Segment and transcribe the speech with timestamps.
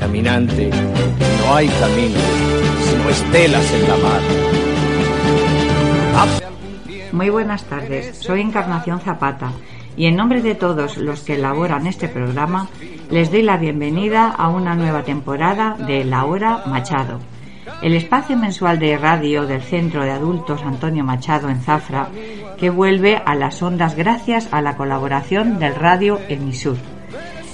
[0.00, 2.18] Caminante, no hay camino,
[2.82, 4.20] sino estelas en la mar.
[7.12, 9.52] Muy buenas tardes, soy Encarnación Zapata
[9.98, 12.70] y en nombre de todos los que elaboran este programa
[13.10, 17.20] les doy la bienvenida a una nueva temporada de La Hora Machado,
[17.82, 22.08] el espacio mensual de radio del Centro de Adultos Antonio Machado en Zafra
[22.56, 26.78] que vuelve a las ondas gracias a la colaboración del Radio Emisur.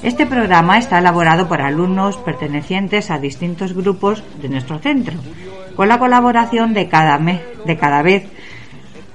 [0.02, 5.14] Este programa está elaborado por alumnos pertenecientes a distintos grupos de nuestro centro,
[5.74, 7.18] con la colaboración de cada,
[8.02, 8.24] vez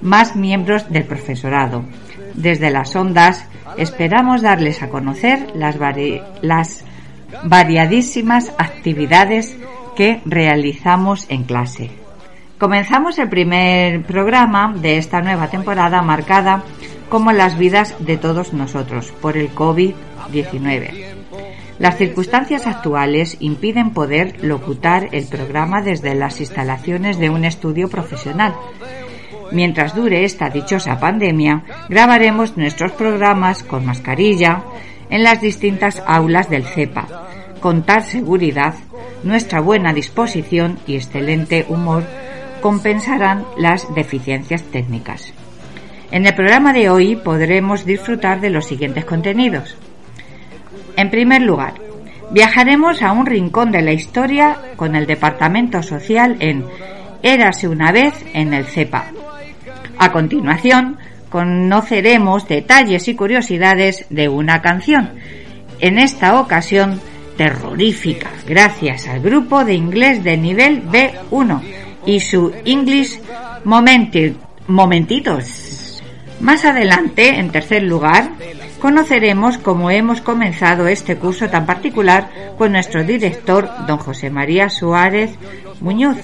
[0.00, 1.84] más miembros del profesorado.
[2.34, 6.84] Desde las ondas esperamos darles a conocer las
[7.44, 9.56] variadísimas actividades
[9.96, 11.90] que realizamos en clase.
[12.58, 16.62] Comenzamos el primer programa de esta nueva temporada marcada
[17.12, 21.12] como las vidas de todos nosotros por el COVID-19.
[21.78, 28.54] Las circunstancias actuales impiden poder locutar el programa desde las instalaciones de un estudio profesional,
[29.50, 34.62] Mientras dure esta dichosa pandemia, grabaremos nuestros programas con mascarilla
[35.10, 37.06] en las distintas aulas del CEPA.
[37.60, 38.72] Con tal seguridad,
[39.24, 42.04] nuestra buena disposición y excelente humor
[42.62, 45.34] compensarán las deficiencias técnicas.
[46.12, 49.76] En el programa de hoy podremos disfrutar de los siguientes contenidos.
[50.96, 51.74] En primer lugar,
[52.30, 56.64] viajaremos a un rincón de la historia con el Departamento Social en
[57.22, 59.06] Érase una vez en el CEPA,
[59.98, 60.98] a continuación,
[61.30, 65.12] conoceremos detalles y curiosidades de una canción,
[65.78, 67.00] en esta ocasión
[67.36, 71.60] terrorífica, gracias al grupo de inglés de nivel B1
[72.04, 73.20] y su English
[74.66, 75.61] Momentitos.
[76.42, 78.32] Más adelante, en tercer lugar,
[78.80, 82.28] conoceremos cómo hemos comenzado este curso tan particular
[82.58, 85.30] con nuestro director, don José María Suárez
[85.80, 86.18] Muñoz,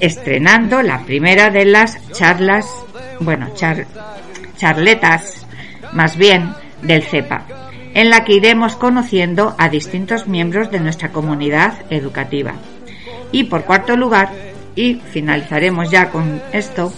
[0.00, 2.66] estrenando la primera de las charlas
[3.20, 3.50] bueno,
[4.56, 5.46] charletas,
[5.92, 7.44] más bien, del CEPA,
[7.92, 12.54] en la que iremos conociendo a distintos miembros de nuestra comunidad educativa.
[13.32, 14.30] Y por cuarto lugar,
[14.74, 16.90] y finalizaremos ya con esto,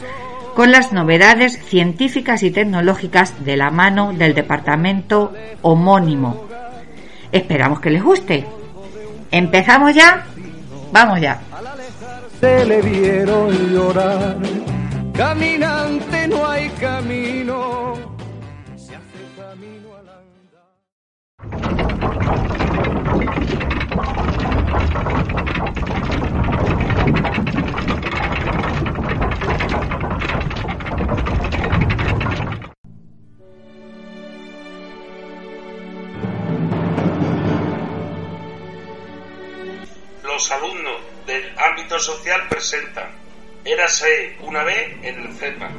[0.55, 5.33] con las novedades científicas y tecnológicas de la mano del departamento
[5.63, 6.47] homónimo.
[7.33, 8.47] Esperamos que les guste.
[9.31, 10.25] ¿Empezamos ya?
[10.93, 11.41] Vamos ya.
[12.41, 14.37] Se le vieron llorar
[15.15, 17.95] Caminante no hay camino,
[18.77, 19.15] se hace.
[40.45, 43.09] Los alumnos del ámbito social presentan
[43.65, 45.71] Érase una vez en el CEPA.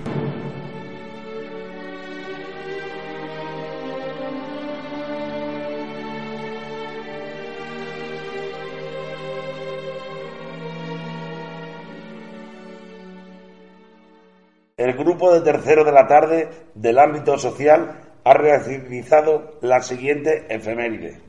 [14.78, 21.25] El grupo de tercero de la tarde del ámbito social ha realizado la siguiente efeméride.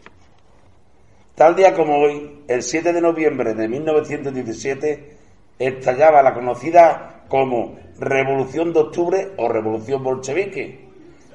[1.36, 5.16] Tal día como hoy, el 7 de noviembre de 1917,
[5.58, 10.86] estallaba la conocida como Revolución de Octubre o Revolución Bolchevique,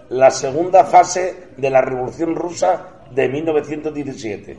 [0.10, 4.58] la segunda fase de la Revolución Rusa de 1917,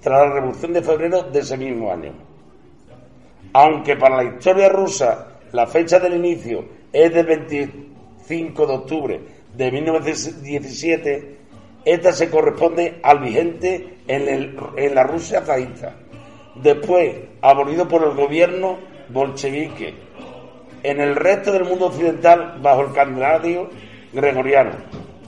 [0.00, 2.12] tras la Revolución de Febrero de ese mismo año.
[3.54, 9.20] Aunque para la historia rusa la fecha del inicio es del 25 de octubre
[9.52, 11.38] de 1917,
[11.86, 15.94] esta se corresponde al vigente en, la Rusia zarista,
[16.56, 18.76] después abolido por el gobierno
[19.08, 19.94] bolchevique
[20.82, 23.70] en el resto del mundo occidental bajo el calendario
[24.12, 24.72] gregoriano.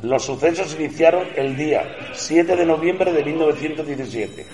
[0.02, 4.44] Los sucesos iniciaron el día 7 de noviembre de 1917.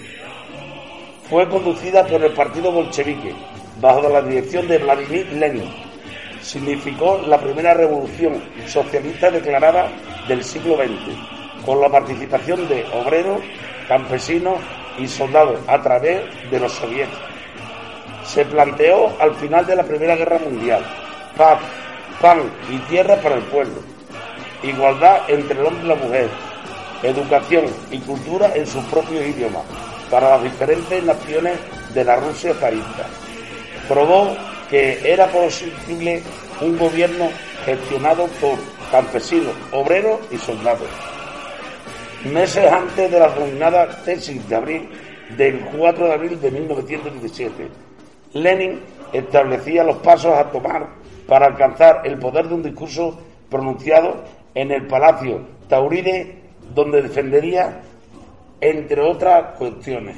[1.30, 3.32] Fue conducida por el partido bolchevique
[3.80, 5.72] bajo la dirección de Vladimir Lenin.
[6.42, 9.88] Significó la primera revolución socialista declarada
[10.28, 11.33] del siglo XX,
[11.64, 13.40] con la participación de obreros,
[13.88, 14.58] campesinos
[14.98, 17.34] y soldados a través de los soviéticos
[18.24, 20.84] se planteó al final de la Primera Guerra Mundial.
[21.36, 21.58] Paz,
[22.20, 23.80] pan y tierra para el pueblo.
[24.62, 26.28] Igualdad entre el hombre y la mujer.
[27.02, 29.62] Educación y cultura en sus propios idiomas
[30.10, 31.58] para las diferentes naciones
[31.92, 33.06] de la Rusia zarista.
[33.88, 34.34] Probó
[34.70, 36.22] que era posible
[36.60, 37.28] un gobierno
[37.66, 38.56] gestionado por
[38.90, 40.88] campesinos, obreros y soldados.
[42.24, 44.88] Meses antes de la denominada tesis de abril
[45.36, 47.68] del 4 de abril de 1917.
[48.32, 48.80] Lenin
[49.12, 50.88] establecía los pasos a tomar
[51.28, 54.24] para alcanzar el poder de un discurso pronunciado
[54.54, 56.38] en el Palacio Tauride,
[56.74, 57.82] donde defendería,
[58.60, 60.16] entre otras cuestiones,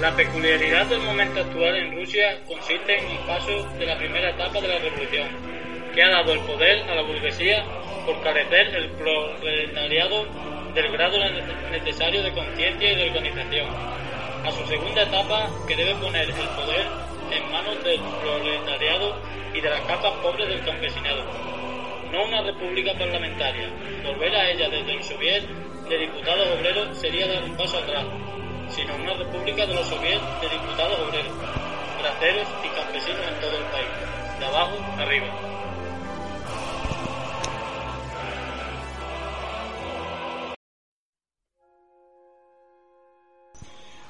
[0.00, 4.60] La peculiaridad del momento actual en Rusia consiste en el paso de la primera etapa
[4.60, 5.28] de la revolución,
[5.94, 7.64] que ha dado el poder a la burguesía
[8.04, 10.26] por carecer el proletariado
[10.74, 11.18] del grado
[11.70, 13.68] necesario de conciencia y de organización,
[14.44, 16.86] a su segunda etapa que debe poner el poder
[17.30, 19.16] en manos del proletariado
[19.54, 21.22] y de las capas pobres del campesinado.
[22.10, 23.68] No una república parlamentaria.
[24.04, 25.44] Volver a ella desde el soviet
[25.88, 28.04] de diputados obreros sería dar un paso atrás,
[28.68, 31.32] sino una república de los soviets de diputados obreros,
[32.00, 35.53] braceros y campesinos en todo el país, de abajo arriba.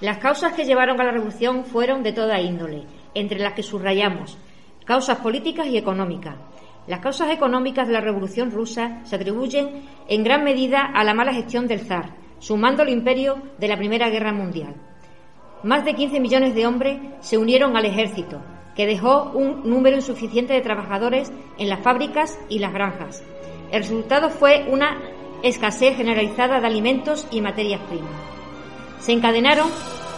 [0.00, 4.36] Las causas que llevaron a la revolución fueron de toda índole, entre las que subrayamos
[4.84, 6.36] causas políticas y económicas.
[6.86, 11.32] Las causas económicas de la revolución rusa se atribuyen en gran medida a la mala
[11.32, 14.74] gestión del zar, sumando el imperio de la Primera Guerra Mundial.
[15.62, 18.42] Más de 15 millones de hombres se unieron al ejército,
[18.76, 23.24] que dejó un número insuficiente de trabajadores en las fábricas y las granjas.
[23.70, 25.00] El resultado fue una
[25.42, 28.33] escasez generalizada de alimentos y materias primas.
[29.04, 29.68] Se encadenaron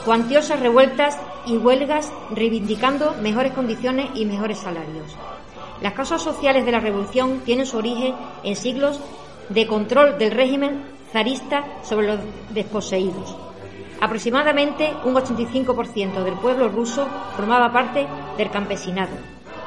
[0.05, 5.13] cuantiosas revueltas y huelgas reivindicando mejores condiciones y mejores salarios.
[5.83, 9.01] Las causas sociales de la revolución tienen su origen en siglos
[9.49, 13.37] de control del régimen zarista sobre los desposeídos.
[14.01, 18.07] Aproximadamente un 85% del pueblo ruso formaba parte
[18.39, 19.17] del campesinado,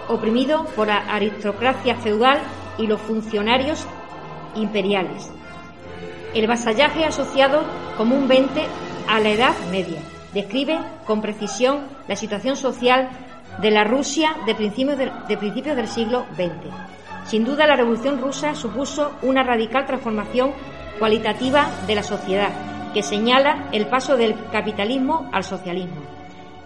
[0.08, 2.40] oprimido por la aristocracia feudal
[2.78, 3.86] y los funcionarios
[4.56, 5.30] imperiales.
[6.34, 7.64] El vasallaje asociado
[7.98, 8.62] comúnmente
[9.10, 10.00] a la Edad Media
[10.34, 13.10] describe con precisión la situación social
[13.60, 16.72] de la Rusia de principios, de, principios del siglo XX.
[17.26, 20.52] Sin duda, la Revolución rusa supuso una radical transformación
[21.00, 22.52] cualitativa de la sociedad
[22.94, 26.02] que señala el paso del capitalismo al socialismo.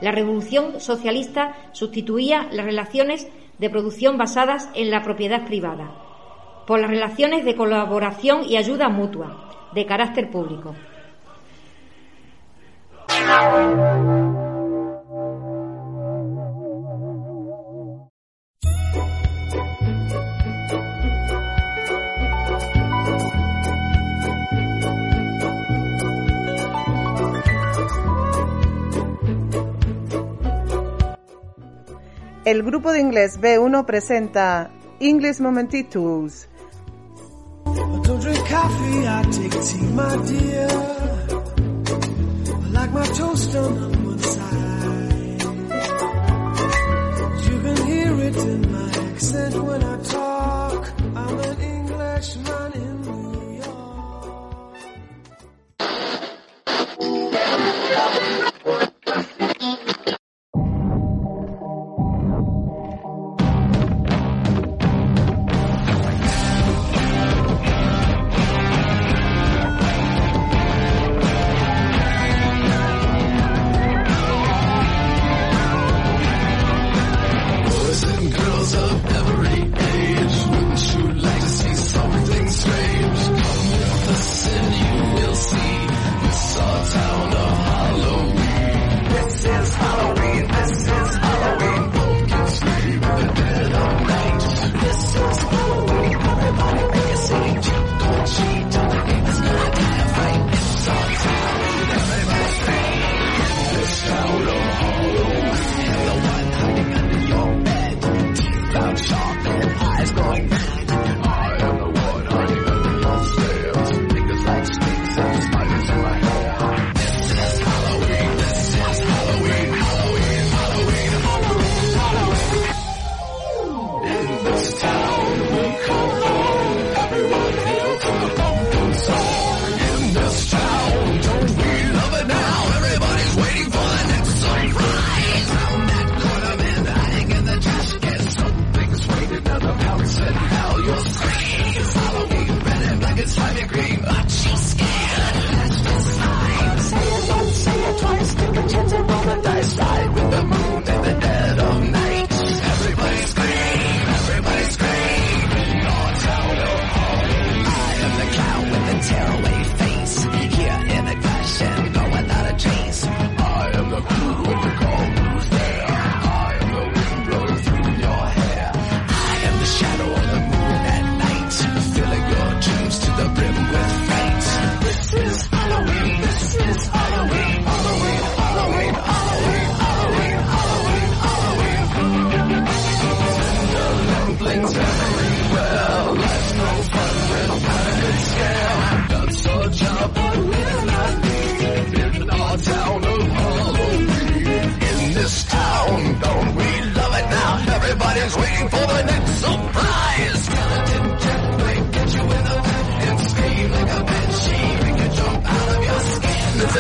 [0.01, 5.92] La revolución socialista sustituía las relaciones de producción basadas en la propiedad privada
[6.68, 10.75] por las relaciones de colaboración y ayuda mutua de carácter público.
[32.45, 36.49] El grupo de inglés B1 presenta English Momentitos.
[37.65, 41.02] Don't drink coffee, I take tea, my dear.
[42.73, 45.43] Like my toast on one side.
[47.47, 50.91] You can hear it in my accent when I talk.
[51.15, 52.71] I'm an Englishman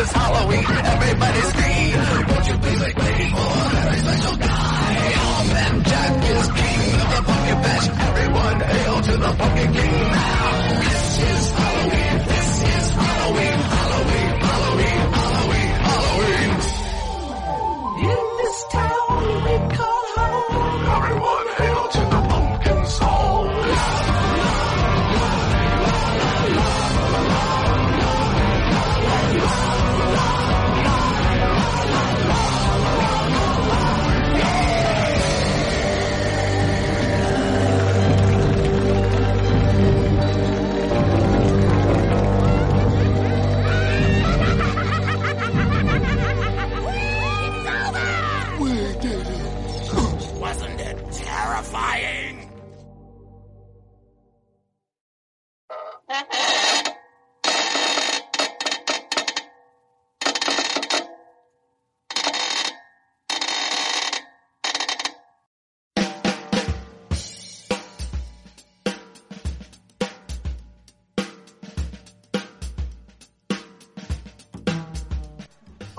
[0.03, 0.65] is Halloween.
[0.65, 1.72] Everybody's screaming.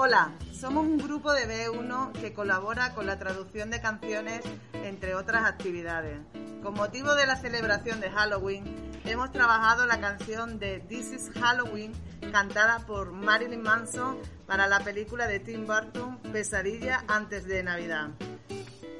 [0.06, 4.42] Hola, somos un grupo de B1 que colabora con la traducción de canciones,
[4.74, 6.18] entre otras actividades.
[6.62, 8.66] Con motivo de la celebración de Halloween,
[9.06, 11.94] hemos trabajado la canción de This is Halloween,
[12.30, 18.10] cantada por Marilyn Manson para la película de Tim Burton, Pesadilla antes de Navidad.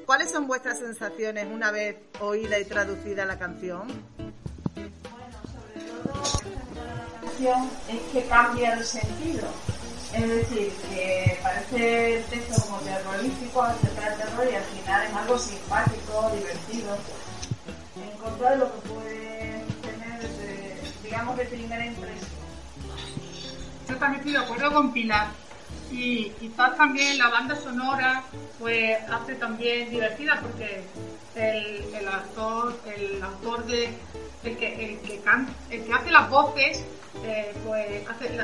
[0.07, 3.89] ¿Cuáles son vuestras sensaciones una vez oída y traducida la canción?
[7.89, 9.47] es que cambia el sentido.
[10.15, 15.13] Es decir, que parece el texto como terrorífico, aceptar el terror y al final es
[15.13, 16.97] algo simpático, divertido.
[17.97, 22.29] En contra de lo que puede tener, desde, digamos, de primera impresión.
[23.89, 25.27] Yo también estoy de acuerdo con Pilar.
[25.91, 28.23] Y quizás también la banda sonora
[28.59, 30.83] pues hace también divertida porque
[31.35, 33.93] el, el actor, el autor de
[34.43, 36.83] el que, el que, can, el que hace las voces
[37.23, 38.35] eh, pues hace,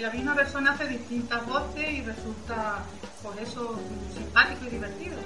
[0.00, 2.84] la, misma persona hace distintas voces y resulta
[3.22, 3.78] por eso
[4.14, 5.16] simpático y divertido.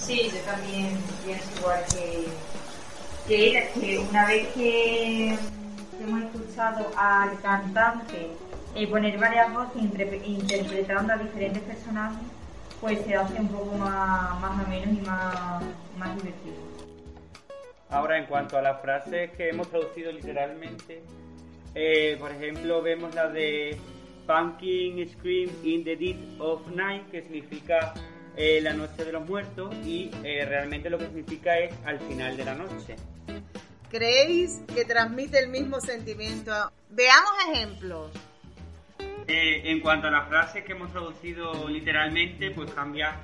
[0.00, 2.28] Sí, yo también pienso igual que,
[3.28, 5.38] que, que una vez que
[6.00, 8.30] hemos escuchado al cantante
[8.74, 12.26] eh, poner varias voces inter, interpretando a diferentes personajes,
[12.80, 15.62] pues se hace un poco más, más o menos y más,
[15.98, 16.56] más divertido.
[17.90, 21.02] Ahora, en cuanto a las frases que hemos traducido literalmente,
[21.74, 23.78] eh, por ejemplo, vemos la de
[24.26, 27.94] Pumpkin Scream in the Dead of Night, que significa
[28.36, 32.36] eh, la noche de los muertos, y eh, realmente lo que significa es al final
[32.36, 32.96] de la noche.
[33.90, 36.52] ¿Creéis que transmite el mismo sentimiento?
[36.90, 38.10] Veamos ejemplos.
[39.28, 43.16] En cuanto a las frases que hemos traducido literalmente, pues cambia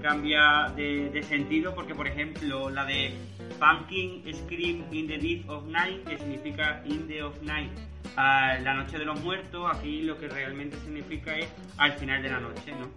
[0.00, 3.12] cambia de, sentido porque, por ejemplo, la de
[3.58, 7.70] Pumpkin Scream in the Dead of Night, que significa in the of night,
[8.16, 12.30] uh, la noche de los muertos, aquí lo que realmente significa es al final de
[12.30, 12.88] la noche, ¿no?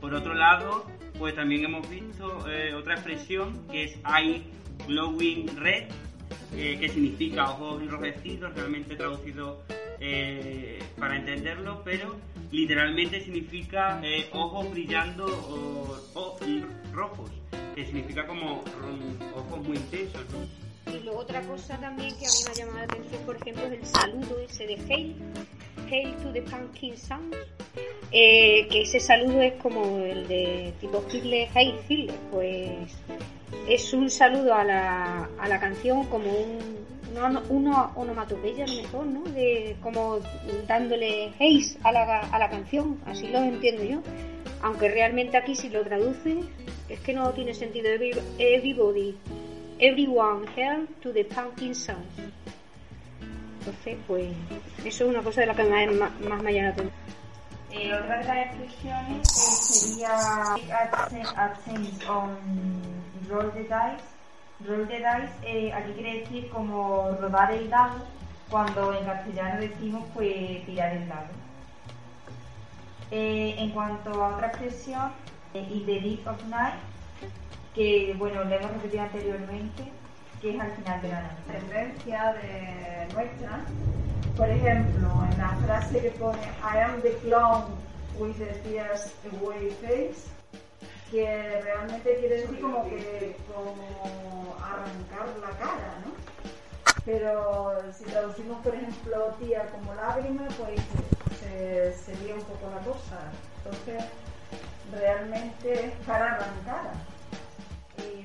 [0.00, 0.86] Por otro lado,
[1.18, 4.44] pues también hemos visto eh, otra expresión que es eye
[4.86, 5.88] glowing red,
[6.54, 9.62] eh, que significa ojos enrojecidos, realmente traducido
[10.00, 12.16] eh, para entenderlo, pero
[12.50, 16.38] literalmente significa eh, ojos brillando o, o,
[16.92, 17.30] rojos,
[17.74, 18.62] que significa como
[19.34, 20.24] ojos muy intensos.
[20.32, 20.92] ¿no?
[20.92, 23.64] Y luego otra cosa también que a mí me ha llamado la atención, por ejemplo,
[23.66, 25.16] es el saludo ese de Hail,
[25.90, 27.34] Hail to the Pumpkin Sound,
[28.12, 32.96] eh, que ese saludo es como el de tipo Hitler, Hail Hitler, pues
[33.68, 36.58] es un saludo a la, a la canción como un,
[37.12, 39.22] una, una onomatopeya mejor, ¿no?
[39.24, 40.18] De como
[40.66, 44.00] dándole haze a la, a la canción, así lo entiendo yo.
[44.62, 46.38] Aunque realmente aquí si lo traduce
[46.88, 47.88] es que no tiene sentido.
[47.88, 49.14] Every, everybody,
[49.78, 52.04] everyone hail to the pumpkin sound.
[53.68, 54.34] Entonces, pues
[54.84, 56.90] eso es una cosa de la que más, más me ha llamado
[57.70, 60.54] eh, otra de las expresiones eh, sería
[61.36, 62.34] absence on
[63.28, 63.98] roll the dice
[64.66, 68.06] roll the dice eh, aquí quiere decir como rodar el dado
[68.48, 71.28] cuando en castellano decimos pues tirar el dado.
[73.10, 75.12] En cuanto a otra expresión,
[75.52, 76.74] in the deep of night,
[77.74, 79.84] que bueno, lo hemos repetido anteriormente,
[80.40, 81.30] que es al final de la.
[81.48, 83.60] Tendencia de nuestra,
[84.36, 87.64] por ejemplo, en la frase que pone I am the clown
[88.18, 90.28] with the tears away face,
[91.10, 96.28] que realmente quiere decir como que como arrancar la cara, ¿no?
[97.08, 100.78] pero si traducimos, por ejemplo, tía como lágrima, pues
[101.40, 103.18] se, sería un poco la cosa.
[103.64, 104.04] Entonces,
[104.92, 106.92] realmente es para arrancar.
[107.96, 108.24] Eh,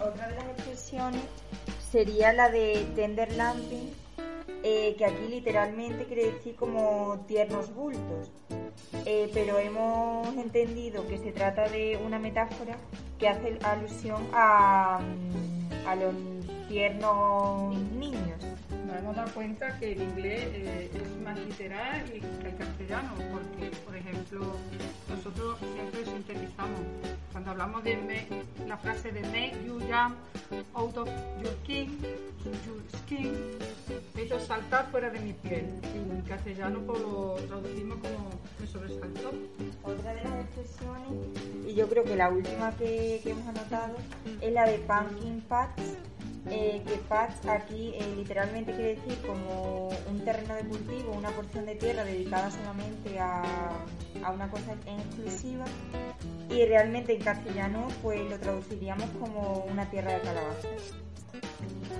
[0.00, 1.22] Otra de las expresiones
[1.90, 3.90] sería la de tender lamping,
[4.62, 8.30] eh, que aquí literalmente quiere decir como tiernos bultos.
[9.04, 12.76] Eh, pero hemos entendido que se trata de una metáfora
[13.18, 15.00] que hace alusión a,
[15.86, 16.14] a los
[16.68, 18.38] tiernos niños.
[18.86, 23.10] Nos hemos dado cuenta que el inglés eh, es más literal y que el castellano,
[23.32, 24.40] porque, por ejemplo,
[25.10, 26.80] nosotros siempre sintetizamos.
[27.32, 28.26] Cuando hablamos de me-
[28.66, 30.16] la frase de make you jump
[30.74, 31.08] out of
[31.42, 31.98] your skin,
[32.66, 33.34] your skin,
[34.16, 35.66] eso es saltar fuera de mi piel.
[35.94, 39.30] Y en castellano pues, lo traducimos como me sobresaltó.
[39.84, 41.12] Otra de las expresiones,
[41.66, 43.96] y yo creo que la última que, que hemos anotado,
[44.40, 45.80] es la de pumpkin patch,
[46.50, 51.66] eh, que patch aquí eh, literalmente quiere decir como un terreno de cultivo, una porción
[51.66, 53.42] de tierra dedicada solamente a,
[54.22, 55.64] a una cosa en exclusiva,
[56.50, 60.94] y realmente en castellano pues lo traduciríamos como una tierra de calabazas.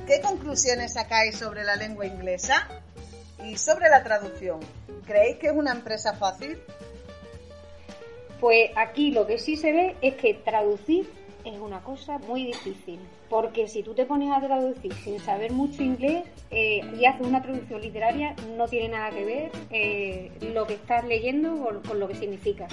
[0.07, 2.69] ¿Qué conclusiones sacáis sobre la lengua inglesa
[3.45, 4.61] y sobre la traducción?
[5.07, 6.59] ¿Creéis que es una empresa fácil?
[8.41, 11.09] Pues aquí lo que sí se ve es que traducir
[11.45, 12.99] es una cosa muy difícil,
[13.29, 17.43] porque si tú te pones a traducir sin saber mucho inglés eh, y haces una
[17.43, 22.15] traducción literaria, no tiene nada que ver eh, lo que estás leyendo con, lo que
[22.15, 22.69] significa.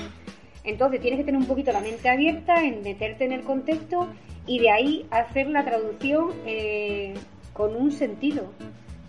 [0.64, 4.08] Entonces tienes que tener un poquito la mente abierta en meterte en el contexto
[4.48, 7.14] y de ahí hacer la traducción eh,
[7.54, 8.52] con un sentido,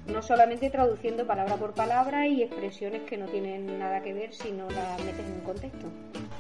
[0.07, 4.53] no solamente traduciendo palabra por palabra y expresiones que no tienen nada que ver si
[4.53, 5.87] no las metes en un contexto.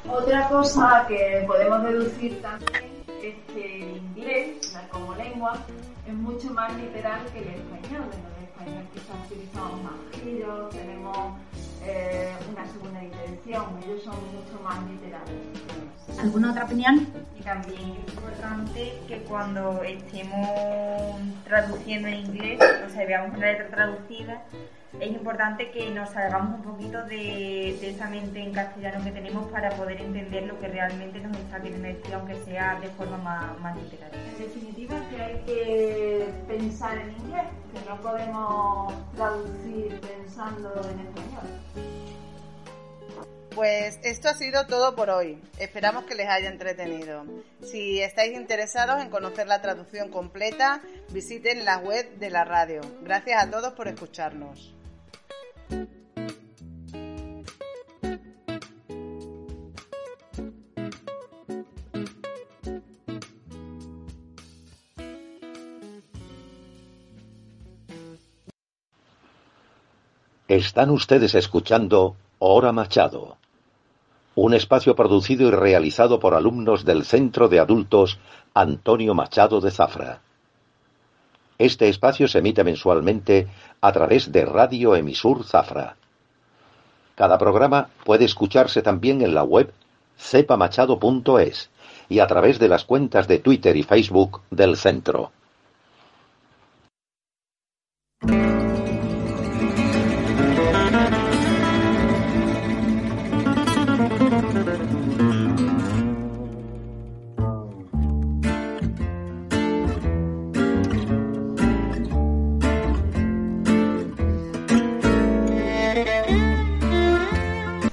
[0.09, 2.85] Otra cosa que podemos deducir también
[3.23, 5.55] es que el inglés, como lengua,
[6.07, 8.05] es mucho más literal que el español.
[8.67, 11.17] En el español quizás utilizamos más giros, tenemos
[11.85, 16.19] eh, una segunda intención, ellos son mucho más literales.
[16.19, 17.07] ¿Alguna otra opinión?
[17.39, 23.69] Y también es importante que cuando estemos traduciendo en inglés, o sea, veamos una letra
[23.69, 24.43] traducida,
[25.01, 29.51] es importante que nos salgamos un poquito de, de esa mente en castellano que tenemos
[29.51, 33.59] para poder entender lo que realmente nos está queriendo decir, aunque sea de forma más,
[33.61, 34.11] más literal.
[34.15, 41.97] En definitiva, que hay que pensar en inglés, que no podemos traducir pensando en español.
[43.55, 45.41] Pues esto ha sido todo por hoy.
[45.59, 47.25] Esperamos que les haya entretenido.
[47.63, 52.83] Si estáis interesados en conocer la traducción completa, visiten la web de la radio.
[53.03, 54.76] Gracias a todos por escucharnos.
[70.49, 73.37] Están ustedes escuchando Hora Machado,
[74.37, 78.21] un espacio producido y realizado por alumnos del Centro de Adultos
[78.55, 80.21] Antonio Machado de Zafra.
[81.59, 83.49] Este espacio se emite mensualmente
[83.81, 85.97] a través de Radio Emisur Zafra.
[87.15, 89.73] Cada programa puede escucharse también en la web
[90.19, 91.71] cepamachado.es
[92.09, 95.33] y a través de las cuentas de Twitter y Facebook del centro.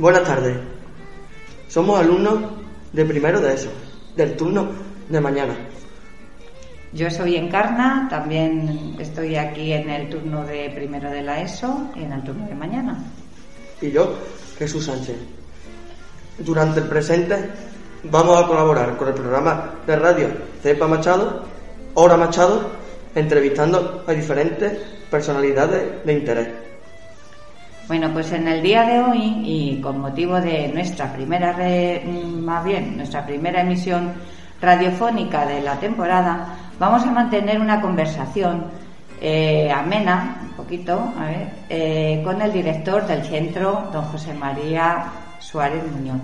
[0.04, 0.58] Buenas tardes.
[1.70, 2.38] Somos alumnos
[2.92, 3.70] de primero de eso,
[4.18, 4.68] del turno
[5.08, 5.56] de mañana.
[6.92, 12.04] Yo soy Encarna, también estoy aquí en el turno de primero de la ESO y
[12.04, 13.02] en el turno de mañana.
[13.80, 14.14] Y yo,
[14.60, 15.16] Jesús Sánchez.
[16.40, 17.38] Durante el presente
[18.04, 20.28] vamos a colaborar con el programa de radio
[20.62, 21.46] Cepa Machado,
[21.94, 22.72] Hora Machado,
[23.16, 24.74] entrevistando a diferentes
[25.10, 26.63] personalidades de interés.
[27.88, 32.40] Bueno, pues en el día de hoy y con motivo de nuestra primera, re- mm,
[32.44, 34.14] más bien, nuestra primera emisión
[34.62, 38.66] radiofónica de la temporada, vamos a mantener una conversación
[39.20, 45.06] eh, amena, un poquito, a ver, eh, con el director del centro, don José María
[45.40, 46.22] Suárez Muñoz,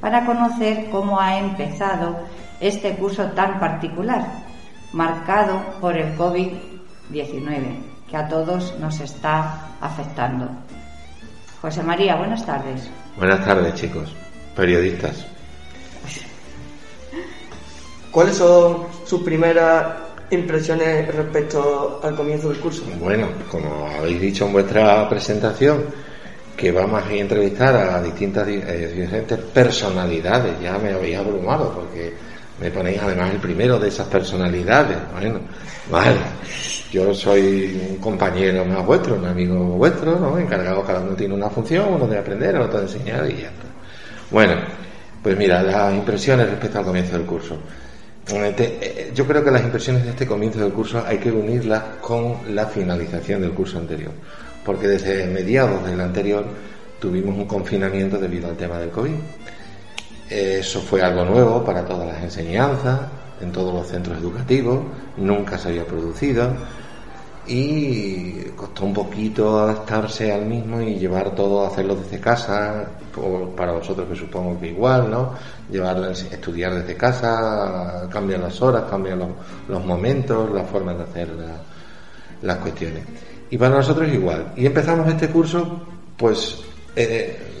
[0.00, 2.16] para conocer cómo ha empezado
[2.60, 4.24] este curso tan particular,
[4.92, 10.48] marcado por el COVID-19, que a todos nos está afectando.
[11.64, 12.90] José María, buenas tardes.
[13.16, 14.14] Buenas tardes, chicos,
[14.54, 15.24] periodistas.
[18.10, 19.94] ¿Cuáles son sus primeras
[20.28, 22.82] impresiones respecto al comienzo del curso?
[23.00, 25.86] Bueno, como habéis dicho en vuestra presentación,
[26.54, 32.12] que vamos a entrevistar a distintas eh, diferentes personalidades, ya me habéis abrumado porque
[32.60, 34.96] me ponéis además el primero de esas personalidades.
[35.12, 35.40] Bueno,
[35.90, 36.18] vale,
[36.92, 40.38] yo soy un compañero más vuestro, un amigo vuestro, ¿no?
[40.38, 43.66] Encargado, cada uno tiene una función, uno de aprender, otro de enseñar y ya está.
[44.30, 44.54] Bueno,
[45.22, 47.58] pues mira, las impresiones respecto al comienzo del curso.
[48.26, 52.38] Eh, yo creo que las impresiones de este comienzo del curso hay que unirlas con
[52.54, 54.12] la finalización del curso anterior,
[54.64, 56.46] porque desde mediados del anterior
[56.98, 59.12] tuvimos un confinamiento debido al tema del COVID.
[60.28, 63.00] Eso fue algo nuevo para todas las enseñanzas,
[63.40, 64.80] en todos los centros educativos,
[65.16, 66.50] nunca se había producido
[67.46, 72.86] y costó un poquito adaptarse al mismo y llevar todo hacerlo desde casa,
[73.54, 75.34] para vosotros que supongo que igual, ¿no?
[75.70, 79.20] Llevarlo estudiar desde casa, cambian las horas, cambian
[79.68, 81.28] los, momentos, las formas de hacer
[82.40, 83.04] las cuestiones.
[83.50, 84.52] Y para nosotros igual.
[84.56, 85.82] Y empezamos este curso,
[86.16, 86.62] pues,
[86.96, 87.53] eh,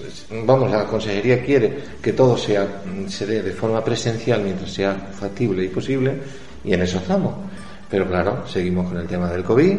[0.44, 5.64] vamos, la consejería quiere que todo sea, se dé de forma presencial mientras sea factible
[5.64, 6.14] y posible,
[6.64, 7.34] y en eso estamos.
[7.90, 9.76] Pero claro, seguimos con el tema del COVID,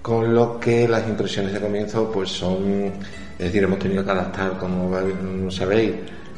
[0.00, 2.92] con lo que las impresiones de comienzo pues son,
[3.38, 5.92] es decir, hemos tenido que adaptar, como sabéis,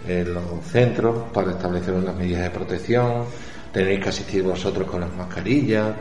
[0.07, 3.25] eh, los centros para establecer unas medidas de protección,
[3.73, 5.95] tenéis que asistir vosotros con las mascarillas,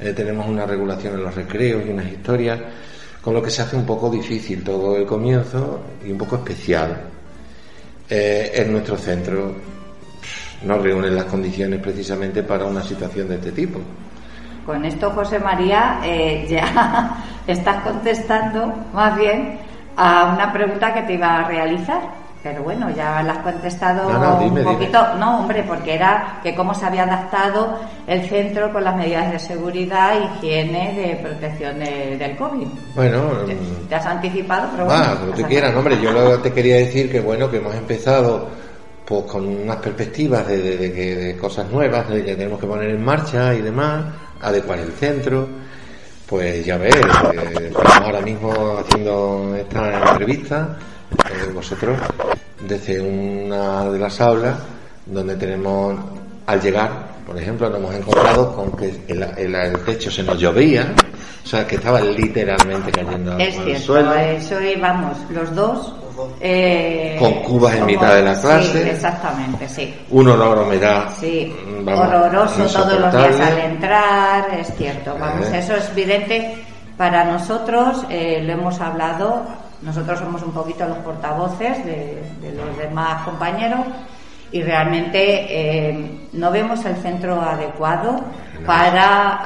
[0.00, 2.60] eh, tenemos una regulación en los recreos y unas historias,
[3.22, 7.00] con lo que se hace un poco difícil todo el comienzo y un poco especial.
[8.10, 9.54] Eh, en nuestro centro
[10.64, 13.78] no reúnen las condiciones precisamente para una situación de este tipo.
[14.66, 19.58] Con esto, José María, eh, ya estás contestando más bien
[19.96, 22.21] a una pregunta que te iba a realizar.
[22.42, 24.08] Pero bueno, ya la has contestado
[24.40, 25.14] un poquito.
[25.16, 29.38] No, hombre, porque era que cómo se había adaptado el centro con las medidas de
[29.38, 32.66] seguridad, higiene, de protección del COVID.
[32.96, 33.22] Bueno,
[33.88, 35.04] te, has anticipado, pero bueno.
[35.04, 36.00] Ah, como te quieras, hombre.
[36.00, 38.48] Yo te quería decir que bueno, que hemos empezado
[39.04, 43.04] pues con unas perspectivas de, de, de cosas nuevas de que tenemos que poner en
[43.04, 44.04] marcha y demás
[44.40, 45.48] adecuar el centro.
[46.26, 50.78] Pues ya ves, eh, estamos ahora mismo haciendo esta entrevista,
[51.30, 51.98] eh, vosotros,
[52.60, 54.56] desde una de las aulas
[55.06, 55.98] donde tenemos,
[56.46, 56.90] al llegar,
[57.26, 60.92] por ejemplo, nos hemos encontrado con que el, el, techo se nos llovía,
[61.44, 64.14] o sea, que estaba literalmente cayendo es cierto, suelo.
[64.14, 65.94] Eso vamos, los dos
[66.40, 68.82] eh, con cubas en mitad de la clase.
[68.82, 69.94] Sí, exactamente, sí.
[70.10, 71.08] Un olor a humedad.
[71.18, 71.54] Sí,
[71.86, 75.16] horroroso todos los días al entrar, es cierto.
[75.18, 75.58] Vamos, eh.
[75.58, 76.54] eso es evidente
[76.96, 79.44] para nosotros, eh, lo hemos hablado,
[79.82, 82.22] nosotros somos un poquito los portavoces de,
[82.56, 83.80] los demás compañeros
[84.50, 88.20] y realmente no vemos el centro adecuado
[88.66, 89.42] para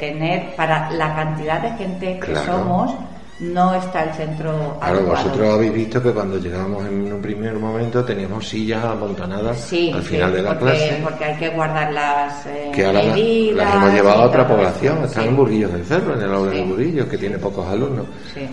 [0.00, 2.94] tener, para la cantidad de gente que somos
[3.40, 8.04] no está el centro Claro, vosotros habéis visto que cuando llegamos en un primer momento
[8.04, 11.00] teníamos sillas amontonadas al final de la clase.
[11.02, 15.28] Porque hay que guardar las eh, que ahora las, hemos llevado a otra población, están
[15.28, 18.06] en Burguillos del Cerro, en el aula de Burguillos, que tiene pocos alumnos.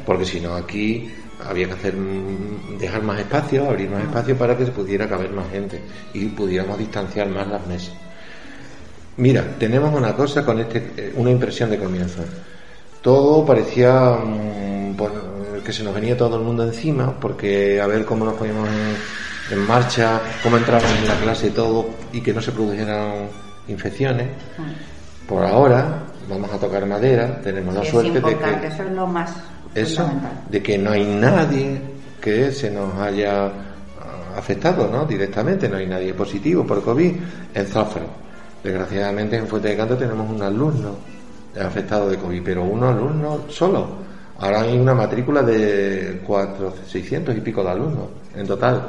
[0.05, 1.11] Porque si no aquí
[1.45, 5.31] había que hacer mm, dejar más espacio, abrir más espacio para que se pudiera caber
[5.31, 5.81] más gente
[6.13, 7.93] y pudiéramos distanciar más las mesas.
[9.17, 12.21] Mira, tenemos una cosa con este, eh, una impresión de comienzo.
[13.01, 14.17] Todo parecía
[15.03, 18.67] mm, que se nos venía todo el mundo encima, porque a ver cómo nos poníamos
[19.51, 23.27] en, marcha, cómo entrábamos en la clase y todo, y que no se produjeran
[23.67, 24.27] infecciones.
[25.27, 28.67] Por ahora, vamos a tocar madera, tenemos la suerte de que.
[28.67, 29.33] Eso es lo más.
[29.75, 30.09] Eso,
[30.49, 31.79] de que no hay nadie
[32.19, 33.51] que se nos haya ah,
[34.37, 35.05] afectado, ¿no?
[35.05, 37.13] Directamente, no hay nadie positivo por COVID
[37.53, 38.03] en Zafra.
[38.63, 40.95] Desgraciadamente en Fuente de Canto tenemos un alumno
[41.59, 44.06] afectado de COVID, pero un alumno solo
[44.39, 48.87] Ahora hay una matrícula de 4, 600 y pico de alumnos en total,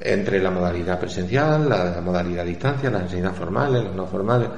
[0.00, 4.48] entre la modalidad presencial, la, modalidad a distancia, las enseñanzas formales, las no formales.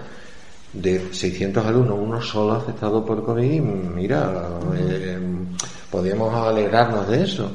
[0.73, 5.19] De 600 alumnos, uno solo afectado por COVID, mira, eh,
[5.91, 7.51] podríamos alegrarnos de eso.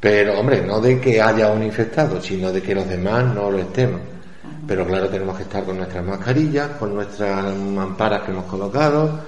[0.00, 3.58] Pero, hombre, no de que haya un infectado, sino de que los demás no lo
[3.58, 4.00] estemos.
[4.66, 9.20] Pero claro, tenemos que estar con nuestras mascarillas, con nuestras mamparas que hemos colocado,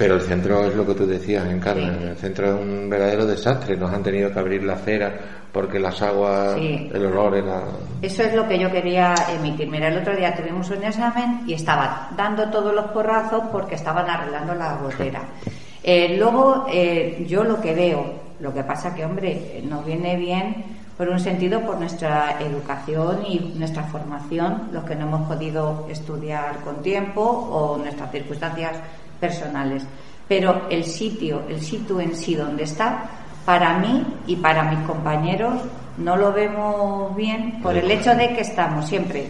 [0.00, 1.92] pero el centro es lo que tú decías, Encarna.
[1.92, 3.76] El centro es un verdadero desastre.
[3.76, 5.12] Nos han tenido que abrir la acera
[5.52, 7.64] porque las aguas, el olor era.
[8.00, 9.68] Eso es lo que yo quería emitir.
[9.68, 14.08] Mira, el otro día tuvimos un examen y estaban dando todos los porrazos porque estaban
[14.08, 15.22] arreglando la gotera.
[15.82, 18.04] Eh, luego, eh, yo lo que veo,
[18.38, 20.62] lo que pasa que, hombre, nos viene bien
[20.98, 26.56] por un sentido por nuestra educación y nuestra formación, los que no hemos podido estudiar
[26.64, 28.72] con tiempo o nuestras circunstancias
[29.20, 29.84] personales.
[30.26, 33.02] Pero el sitio, el sitio en sí donde está,
[33.44, 35.54] para mí y para mis compañeros
[35.98, 39.28] no lo vemos bien por el hecho de que estamos siempre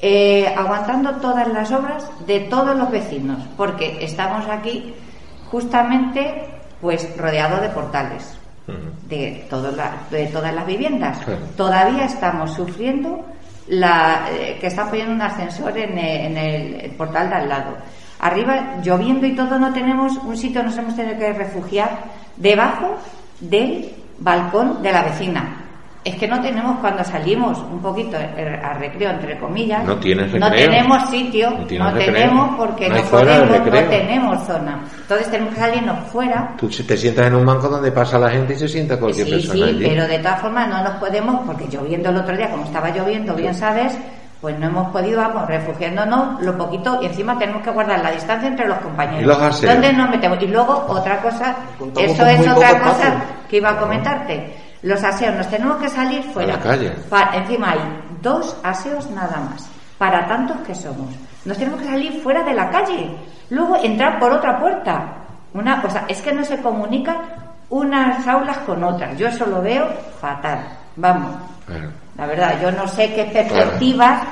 [0.00, 4.94] eh, aguantando todas las obras de todos los vecinos, porque estamos aquí
[5.50, 6.44] justamente
[6.80, 8.38] pues rodeados de portales
[9.08, 9.46] de,
[10.10, 11.18] de todas las viviendas.
[11.56, 13.24] Todavía estamos sufriendo
[13.68, 17.76] la, eh, que están poniendo un ascensor en el, portal de al lado.
[18.20, 21.90] Arriba, lloviendo y todo, no tenemos un sitio, nos hemos tenido que refugiar
[22.36, 22.96] debajo
[23.40, 25.62] del balcón de la vecina.
[26.06, 29.84] Es que no tenemos cuando salimos un poquito a recreo, entre comillas.
[29.84, 29.98] No
[30.38, 34.84] No tenemos sitio, no, tenemos porque no, podemos, no tenemos zona.
[35.00, 36.54] Entonces tenemos que salirnos fuera.
[36.56, 39.66] Tú te sientas en un banco donde pasa la gente y se sienta cualquier persona.
[39.66, 42.90] Sí, pero de todas formas no nos podemos, porque lloviendo el otro día, como estaba
[42.90, 43.98] lloviendo, bien sabes,
[44.46, 48.46] pues no hemos podido, vamos, refugiándonos lo poquito y encima tenemos que guardar la distancia
[48.46, 49.22] entre los compañeros.
[49.22, 50.40] ¿Y los ¿Dónde nos metemos?
[50.40, 51.56] Y luego otra cosa,
[51.98, 53.14] eso es otra cosa
[53.50, 56.54] que iba a comentarte los aseos, nos tenemos que salir fuera.
[56.54, 56.92] A la calle.
[57.34, 57.80] encima hay
[58.22, 61.12] dos aseos nada más, para tantos que somos.
[61.44, 63.16] Nos tenemos que salir fuera de la calle,
[63.50, 65.08] luego entrar por otra puerta.
[65.54, 67.16] Una cosa, es que no se comunican
[67.68, 69.18] unas aulas con otras.
[69.18, 69.88] Yo eso lo veo
[70.20, 70.60] fatal.
[70.94, 71.55] Vamos.
[72.16, 74.22] La verdad, yo no sé qué perspectivas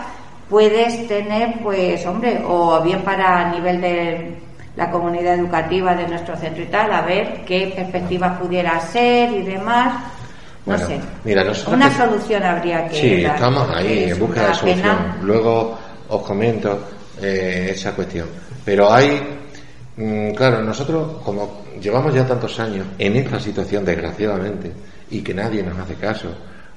[0.49, 4.39] puedes tener, pues, hombre, o bien para a nivel de
[4.77, 9.43] la comunidad educativa de nuestro centro y tal, a ver qué perspectivas pudiera ser y
[9.43, 9.93] demás
[10.67, 10.99] no sé.
[11.25, 12.97] Mira, Una solución habría que.
[12.97, 14.97] Sí, estamos ahí en busca de solución.
[15.23, 16.89] Luego os comento
[17.21, 18.29] eh, esa cuestión.
[18.65, 19.41] Pero hay.
[19.97, 24.73] Mm, claro, nosotros, como llevamos ya tantos años en esta situación, desgraciadamente,
[25.11, 26.29] y que nadie nos hace caso,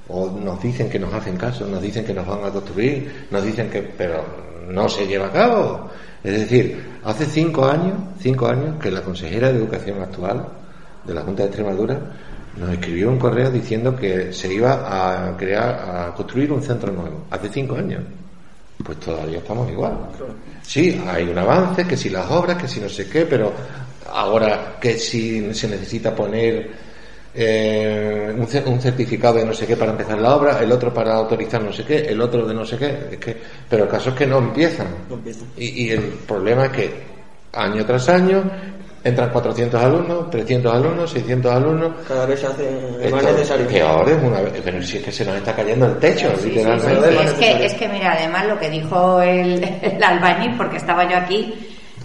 [0.08, 3.44] o nos dicen que nos hacen caso, nos dicen que nos van a construir, nos
[3.44, 3.82] dicen que.
[3.82, 4.24] pero
[4.68, 5.90] no se lleva a cabo.
[6.22, 10.46] Es decir, hace cinco años, cinco años que la consejera de Educación actual
[11.04, 12.00] de la Junta de Extremadura
[12.56, 17.24] nos escribió un correo diciendo que se iba a crear, a construir un centro nuevo,
[17.30, 18.02] hace cinco años.
[18.84, 19.96] Pues todavía estamos igual.
[20.62, 23.52] Sí, hay un avance, que si las obras, que si no sé qué, pero
[24.12, 26.87] ahora que si se necesita poner
[27.40, 28.34] eh,
[28.66, 31.72] un, certificado de no sé qué para empezar la obra, el otro para autorizar no
[31.72, 33.36] sé qué, el otro de no sé qué, es que,
[33.68, 34.88] pero el caso es que no empiezan.
[35.56, 36.90] Y, y el problema es que
[37.52, 38.42] año tras año
[39.04, 41.92] entran 400 alumnos, 300 alumnos, 600 alumnos.
[42.06, 43.66] Cada vez se hace más necesario.
[43.68, 47.22] Peor es una vez, pero si es que se nos está cayendo el techo, literalmente.
[47.22, 51.16] es, que, es que, mira, además lo que dijo el, el albañil, porque estaba yo
[51.16, 51.54] aquí,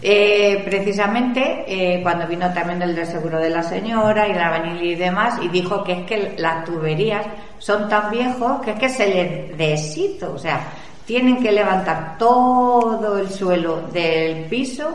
[0.06, 4.84] eh, precisamente eh, cuando vino también el del seguro de la señora y el albañil
[4.84, 7.26] y demás, y dijo que es que las tuberías
[7.58, 10.60] son tan viejos que es que se les deshizo, o sea,
[11.06, 14.94] tienen que levantar todo el suelo del piso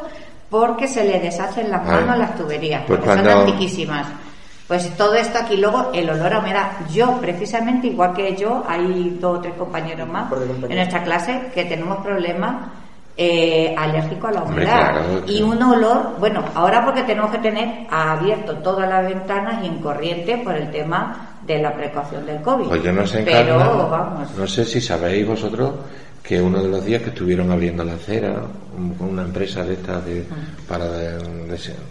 [0.50, 4.06] porque se le deshacen las manos las tuberías, pues porque son antiquísimas.
[4.66, 6.72] Pues todo esto aquí, luego el olor a humedad.
[6.92, 10.30] Yo, precisamente, igual que yo, hay dos o tres compañeros más
[10.68, 12.56] en nuestra clase que tenemos problemas
[13.20, 15.26] eh, alérgicos a la humedad.
[15.26, 19.80] Y un olor, bueno, ahora porque tenemos que tener abierto todas las ventanas y en
[19.80, 22.68] corriente por el tema de la precaución del COVID.
[22.68, 23.58] Pues yo no sé, Pero,
[23.90, 24.30] vamos.
[24.36, 25.72] no sé si sabéis vosotros
[26.22, 28.36] que uno de los días que estuvieron abriendo la acera
[28.96, 30.24] con una empresa de estas de,
[30.68, 30.86] para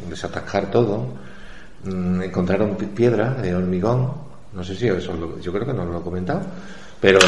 [0.07, 1.07] desatascar todo,
[1.83, 4.13] mm, encontraron piedras de hormigón,
[4.53, 6.41] no sé si eso, yo creo que no lo he comentado,
[6.99, 7.19] pero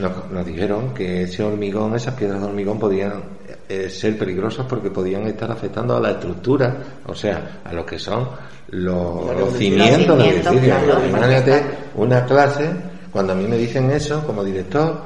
[0.00, 3.22] nos, dijeron que ese hormigón, esas piedras de hormigón podían
[3.68, 7.98] eh, ser peligrosas porque podían estar afectando a la estructura, o sea, a lo que
[7.98, 8.28] son
[8.68, 10.74] los, cimientos edificio.
[11.06, 11.62] Imagínate
[11.96, 12.70] una clase,
[13.10, 15.02] cuando a mí me dicen eso como director,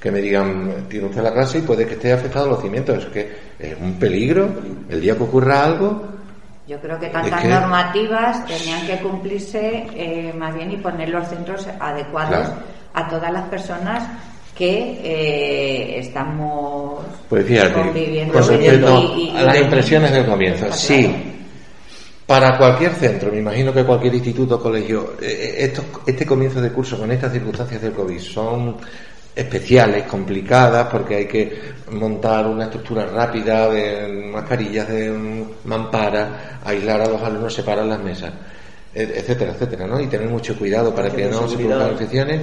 [0.00, 2.98] que me digan, tiene usted la clase y puede que esté afectado a los cimientos.
[2.98, 4.48] Es que es un peligro.
[4.88, 6.02] El día que ocurra algo.
[6.66, 11.66] Yo creo que tantas normativas tenían que cumplirse eh, más bien y poner los centros
[11.80, 12.48] adecuados
[12.96, 14.02] a todas las personas
[14.56, 18.38] que eh, estamos pues fíjate, conviviendo
[19.36, 20.72] a las impresiones del comienzo.
[20.72, 21.14] Sí,
[22.26, 25.72] para cualquier centro, me imagino que cualquier instituto, colegio, eh,
[26.06, 28.76] este comienzo de curso con estas circunstancias del COVID son
[29.34, 31.60] especiales, complicadas, porque hay que
[31.92, 38.32] montar una estructura rápida de mascarillas de mampara, aislar a los alumnos, separar las mesas,
[38.94, 40.00] etcétera, etcétera, ¿no?
[40.00, 42.40] Y tener mucho cuidado para que no se produzcan infecciones.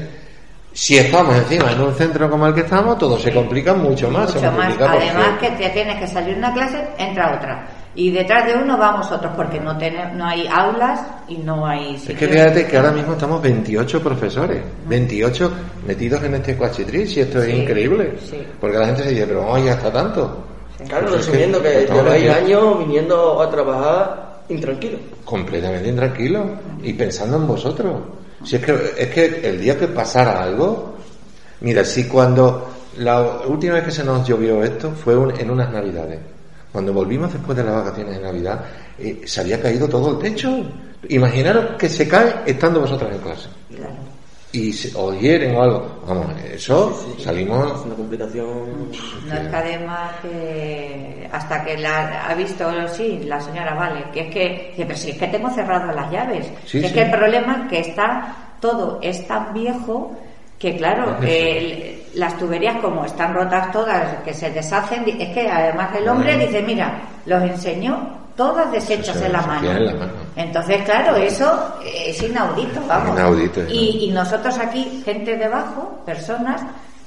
[0.74, 4.34] Si estamos encima en un centro como el que estamos, todo se complica mucho más.
[4.34, 4.74] Mucho más.
[4.80, 9.12] Además que te tienes que salir una clase, entra otra y detrás de uno vamos
[9.12, 12.92] otros porque no tenemos, no hay aulas y no hay es que fíjate que ahora
[12.92, 15.52] mismo estamos 28 profesores 28
[15.86, 18.16] metidos en este cuachitril y esto es increíble
[18.60, 20.44] porque la gente se dice pero oye hasta tanto
[20.88, 24.98] Claro, Pues es resumiendo que, lleváis años viniendo a trabajar intranquilo.
[25.24, 26.46] completamente intranquilo
[26.82, 27.94] y pensando en vosotros.
[28.44, 30.96] Si es que, es que el día que pasara algo,
[31.62, 35.72] mira, si cuando la última vez que se nos llovió esto fue un- en unas
[35.72, 36.20] navidades,
[36.72, 38.66] cuando volvimos después de las vacaciones de Navidad,
[39.00, 40.50] eh, se había caído todo el techo.
[41.10, 43.50] Imaginaros que se cae estando vosotros en clase.
[44.54, 46.00] Y se, o hieren o algo.
[46.08, 47.84] Vamos, eso salimos.
[47.86, 48.92] Una complicación.
[49.28, 54.22] No es que además que hasta que la ha visto, sí, la señora Vale, que
[54.22, 56.46] es que, dice, pero si es que tengo cerrado las llaves.
[56.66, 60.12] Sí, Que es que el problema es que está todo es tan viejo
[60.60, 65.96] que claro, eh, las tuberías como están rotas todas, que se deshacen, es que además
[65.96, 66.46] el hombre Bueno.
[66.46, 69.62] dice, mira, los enseñó todas deshechas en la mano.
[69.62, 70.12] queda en la mano.
[70.36, 73.16] Entonces, claro, eso es inaudito, vamos.
[73.16, 76.62] Inaudito, Y, y nosotros aquí, gente debajo, personas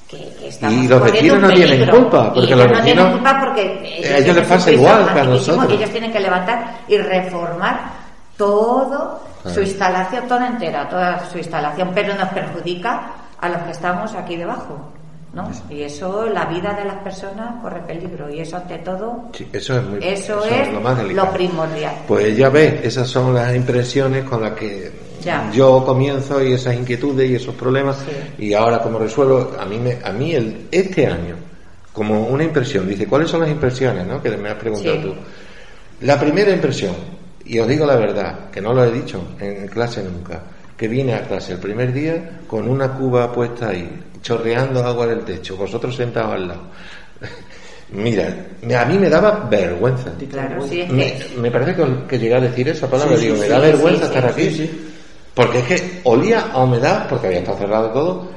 [0.07, 2.83] que, que estamos Y los vecinos no tienen culpa, porque y ellos los no vecinos-
[2.85, 5.71] tienen culpa porque a ellos les pasa igual que a nosotros.
[5.73, 7.79] ellos tienen que levantar y reformar
[8.37, 9.55] todo Claro.
[9.55, 13.01] su instalación, toda entera, toda su instalación, pero nos perjudica
[13.39, 14.91] a los que estamos aquí debajo.
[15.33, 15.51] ¿No?
[15.69, 19.77] Y eso, la vida de las personas corre peligro y eso ante todo, Sí, eso
[19.77, 21.93] es muy eso, es lo más lo primordial.
[22.07, 24.91] Pues ya ves, esas son las impresiones con las que
[25.23, 25.49] Ya.
[25.51, 27.97] yo comienzo y esas inquietudes y esos problemas
[28.37, 31.35] y ahora como resuelvo a mí me, a mí el, este año
[31.93, 34.21] como una impresión dice cuáles son las impresiones ¿no?
[34.21, 35.13] que me has preguntado tú
[36.01, 36.95] la primera impresión
[37.43, 40.39] y os digo la verdad que no lo he dicho en clase nunca
[40.77, 43.89] que vine a clase el primer día con una cuba puesta ahí
[44.21, 46.61] chorreando agua del techo vosotros sentados al lado
[47.89, 48.27] Mira,
[48.63, 50.11] me- a mí me daba vergüenza.
[50.29, 53.15] Claro, sí, es me, que- me parece que, que llegué a decir esa palabra.
[53.15, 54.55] Sí, sí, digo, me da sí, vergüenza sí, estar sí, aquí.
[54.57, 54.91] sí,
[55.33, 58.27] Porque es que olía a humedad, porque había estado cerrado todo,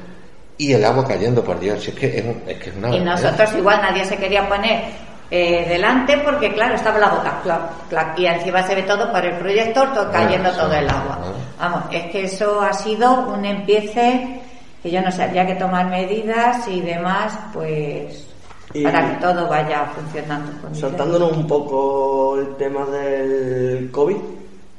[0.57, 1.85] y el agua cayendo, por Dios.
[1.85, 3.23] Es que es, un- es que es una Y vergüenza.
[3.31, 4.83] nosotros igual nadie se quería poner
[5.29, 9.35] eh, delante porque claro, estaba la clac, clac, y encima se ve todo por el
[9.37, 11.19] proyector, todo cayendo todo el agua.
[11.61, 14.41] Vamos, es que eso ha sido un empiece
[14.81, 18.25] que yo no sé, había que tomar medidas y demás, pues
[18.73, 20.51] Y- para que todo vaya funcionando.
[20.59, 24.15] con Saltándonos un poco el tema del COVID,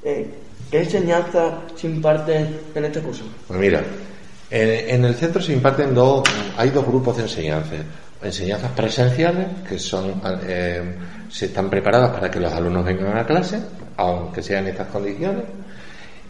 [0.02, 0.28] eh,
[0.72, 3.22] ¿qué enseñanza se imparten en este curso?
[3.46, 3.80] Pues mira,
[4.50, 6.24] en, en el centro se imparten dos,
[6.56, 7.78] hay dos grupos de enseñanzas.
[8.20, 10.94] Enseñanzas presenciales, que son, eh,
[11.30, 13.60] se están preparadas para que los alumnos vengan a clase,
[13.96, 15.44] aunque sean en estas condiciones,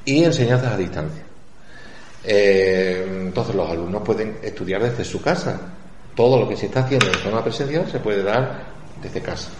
[0.05, 1.23] y enseñanzas a distancia.
[2.25, 5.61] Eh, entonces los alumnos pueden estudiar desde su casa.
[6.15, 8.65] Todo lo que se está haciendo en forma presencial se puede dar
[9.03, 9.51] desde casa.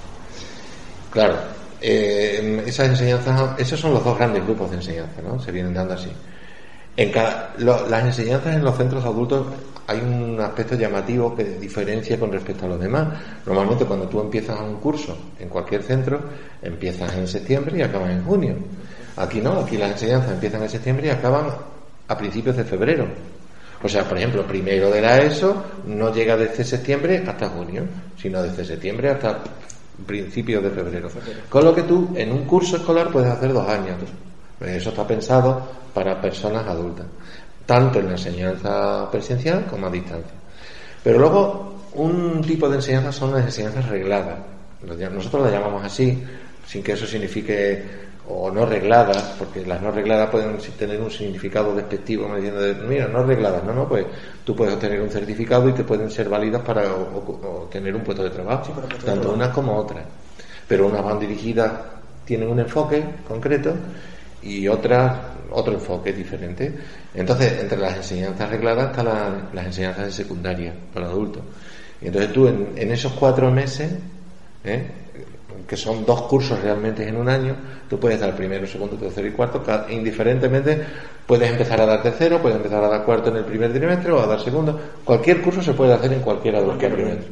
[1.11, 1.37] Claro,
[1.81, 5.41] eh, esas enseñanzas, esos son los dos grandes grupos de enseñanza, ¿no?
[5.41, 6.11] Se vienen dando así.
[6.97, 9.47] En cada, las enseñanzas en los centros adultos
[9.87, 13.09] hay un aspecto llamativo que diferencia con respecto a los demás.
[13.47, 16.21] Normalmente cuando tú empiezas un curso en cualquier centro,
[16.63, 18.57] empiezas en septiembre y acabas en junio.
[19.17, 21.47] Aquí no, aquí las enseñanzas empiezan en septiembre y acaban
[22.09, 23.07] a principios de febrero.
[23.83, 27.85] O sea, por ejemplo, primero de la ESO no llega desde septiembre hasta junio,
[28.17, 29.41] sino desde septiembre hasta
[30.07, 31.09] principios de febrero.
[31.49, 33.97] Con lo que tú en un curso escolar puedes hacer dos años.
[34.61, 37.07] Eso está pensado para personas adultas,
[37.67, 40.33] tanto en la enseñanza presencial como a distancia.
[41.03, 44.39] Pero luego, un tipo de enseñanza son las enseñanzas regladas.
[45.13, 46.23] Nosotros las llamamos así,
[46.65, 47.85] sin que eso signifique
[48.29, 53.09] o no regladas, porque las no regladas pueden tener un significado despectivo, diciendo, de, mira,
[53.09, 54.07] no regladas, no, no, pues
[54.45, 58.31] tú puedes obtener un certificado y te pueden ser válidas para obtener un puesto de
[58.31, 58.73] trabajo,
[59.05, 60.05] tanto unas como otras.
[60.69, 61.73] Pero unas van dirigidas,
[62.25, 63.75] tienen un enfoque concreto
[64.41, 65.19] y otras
[65.51, 66.73] otro enfoque diferente.
[67.15, 71.43] Entonces, entre las enseñanzas regladas están la- las enseñanzas de secundaria para adultos.
[72.01, 73.93] Entonces tú en, en esos cuatro meses,
[74.65, 74.87] ¿eh?
[75.67, 77.57] Que son dos cursos realmente en un año,
[77.89, 80.83] tú puedes dar primero, segundo, tercero y cuarto, indiferentemente
[81.27, 84.21] puedes empezar a dar tercero, puedes empezar a dar cuarto en el primer trimestre o
[84.21, 84.79] a dar segundo.
[85.05, 87.27] Cualquier curso se puede hacer en cualquiera de los meses.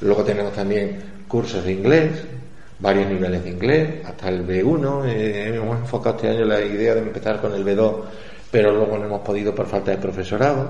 [0.00, 2.10] Luego tenemos también cursos de inglés,
[2.78, 5.06] varios niveles de inglés, hasta el B1.
[5.06, 7.94] eh, hemos enfocado este año la idea de empezar con el B2,
[8.50, 10.68] pero luego no hemos podido por falta de profesorado,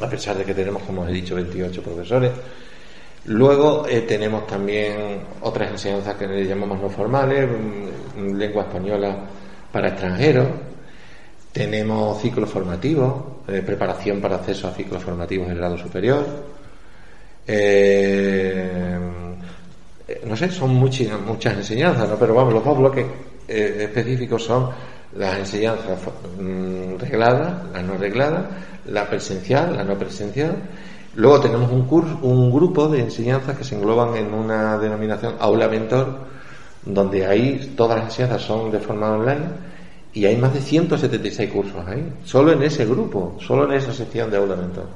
[0.00, 2.32] a pesar de que tenemos, como os he dicho, 28 profesores.
[3.28, 9.16] Luego eh, tenemos también otras enseñanzas que le llamamos no formales, mm, lengua española
[9.70, 10.48] para extranjeros.
[11.52, 13.14] Tenemos ciclos formativos,
[13.48, 16.24] eh, preparación para acceso a ciclos formativos de grado superior.
[17.46, 18.98] Eh,
[20.08, 22.16] eh, no sé, son muchas, muchas enseñanzas, ¿no?
[22.16, 23.06] Pero vamos, los dos bloques
[23.46, 24.70] eh, específicos son
[25.16, 25.98] las enseñanzas
[26.38, 28.44] mm, regladas, las no regladas,
[28.86, 30.56] la presencial, la no presencial.
[31.18, 35.66] Luego tenemos un, curso, un grupo de enseñanzas que se engloban en una denominación aula
[35.66, 36.16] mentor,
[36.84, 39.46] donde ahí todas las enseñanzas son de forma online
[40.12, 44.30] y hay más de 176 cursos ahí, solo en ese grupo, solo en esa sección
[44.30, 44.86] de aula mentor.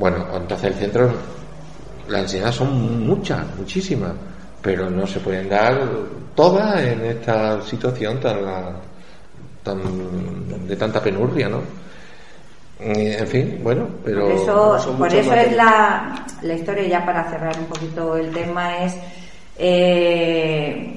[0.00, 1.12] Bueno, entonces el centro,
[2.08, 4.14] las enseñanzas son muchas, muchísimas,
[4.60, 5.80] pero no se pueden dar
[6.34, 8.38] todas en esta situación tan,
[9.62, 11.60] tan de tanta penurria, ¿no?
[12.80, 14.28] En fin, bueno, pero...
[14.28, 18.84] Por eso, por eso es la, la historia, ya para cerrar un poquito el tema,
[18.84, 18.96] es
[19.58, 20.96] eh,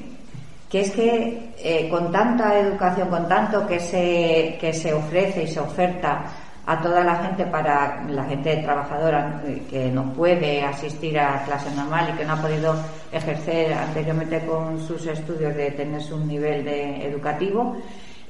[0.69, 5.47] que es que eh, con tanta educación, con tanto que se, que se ofrece y
[5.47, 6.23] se oferta
[6.65, 11.71] a toda la gente para la gente trabajadora eh, que no puede asistir a clase
[11.71, 12.75] normal y que no ha podido
[13.11, 17.75] ejercer anteriormente con sus estudios de tener un nivel de educativo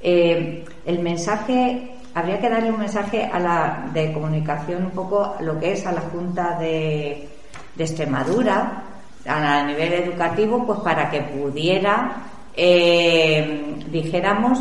[0.02, 5.60] eh, el mensaje habría que darle un mensaje a la de comunicación un poco lo
[5.60, 7.30] que es a la Junta de,
[7.76, 8.84] de Extremadura
[9.28, 12.24] a nivel educativo pues para que pudiera
[12.56, 14.60] eh, dijéramos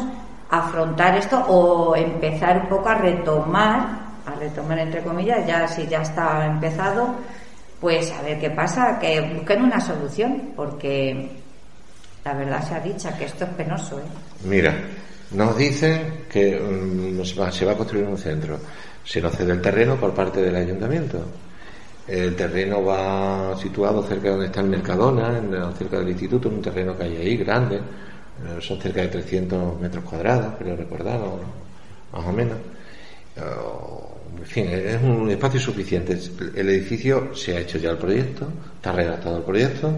[0.51, 3.81] afrontar esto o empezar un poco a retomar,
[4.27, 7.15] a retomar entre comillas, ya si ya está empezado,
[7.81, 11.31] pues a ver qué pasa, que busquen una solución, porque
[12.25, 13.99] la verdad se ha dicho que esto es penoso.
[13.99, 14.03] ¿eh?
[14.45, 14.75] Mira,
[15.33, 18.59] nos dicen que mm, se, va, a construir un centro,
[19.05, 21.25] se nos cede el terreno por parte del ayuntamiento.
[22.07, 26.55] El terreno va situado cerca de donde está el Mercadona, en, cerca del instituto, en
[26.55, 31.21] un terreno que hay ahí grande, eh, son cerca de 300 metros cuadrados, creo recordar,
[32.13, 32.57] más o menos.
[33.37, 33.41] Eh,
[34.39, 36.19] en fin, es un espacio suficiente.
[36.55, 39.93] El edificio se ha hecho ya el proyecto, está redactado el proyecto.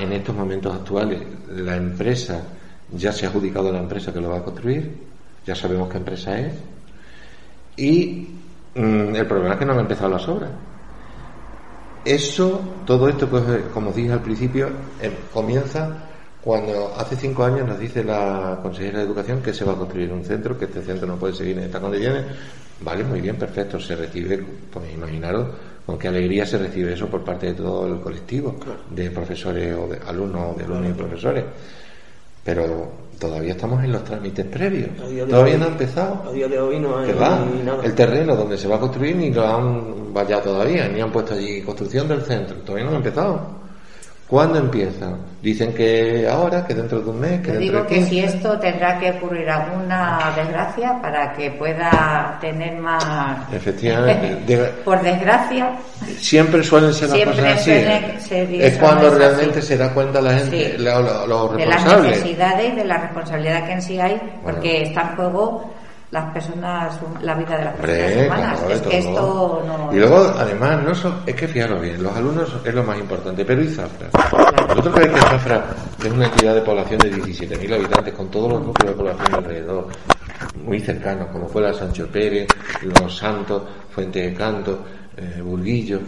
[0.00, 1.20] En estos momentos actuales,
[1.50, 2.42] la empresa
[2.92, 4.92] ya se ha adjudicado la empresa que lo va a construir,
[5.46, 6.54] ya sabemos qué empresa es.
[7.76, 8.28] Y
[8.74, 10.50] mm, el problema es que no han empezado las obras.
[12.04, 14.68] Eso, todo esto, pues, como dije al principio,
[15.00, 16.04] em, comienza
[16.42, 20.12] cuando hace cinco años nos dice la consejera de Educación que se va a construir
[20.12, 22.26] un centro, que este centro no puede seguir en estas condiciones.
[22.82, 23.80] Vale, muy bien, perfecto.
[23.80, 25.48] Se recibe, pues imaginaros
[25.86, 28.56] con qué alegría se recibe eso por parte de todo el colectivo
[28.90, 31.44] de profesores o de alumnos o de alumnos y profesores.
[32.44, 32.88] Pero
[33.18, 34.90] todavía estamos en los trámites previos.
[35.28, 36.22] Todavía no ha empezado.
[36.28, 37.46] A día de hoy no hay, nada.
[37.82, 41.34] El terreno donde se va a construir ni lo han vallado todavía, ni han puesto
[41.34, 42.56] allí construcción del centro.
[42.58, 43.63] Todavía no ha empezado.
[44.34, 45.10] ¿Cuándo empieza?
[45.40, 48.58] Dicen que ahora, que dentro de un mes, que Yo dentro digo que si esto
[48.58, 53.52] tendrá que ocurrir alguna desgracia para que pueda tener más.
[53.52, 54.72] Efectivamente.
[54.84, 55.76] Por desgracia.
[56.18, 57.70] Siempre suelen ser las cosas así.
[58.58, 62.96] Es cuando realmente se da cuenta la gente, los De las necesidades y de la
[62.96, 65.72] responsabilidad que en sí hay, porque está en juego
[66.10, 68.62] las personas, la vida de las personas humanas.
[68.70, 69.92] es que esto no...
[69.92, 70.92] Y luego, además, no
[71.26, 74.08] es que fijaros bien, los alumnos es lo más importante, pero ¿y Zafra?
[74.68, 75.64] ¿Vosotros creéis que Zafra
[76.04, 79.88] es una entidad de población de 17.000 habitantes con todos los núcleos de población alrededor,
[80.64, 82.48] muy cercanos, como fue la Sancho Pérez,
[82.82, 84.84] Los Santos, Fuente de Canto,
[85.16, 86.00] eh, Burguillo?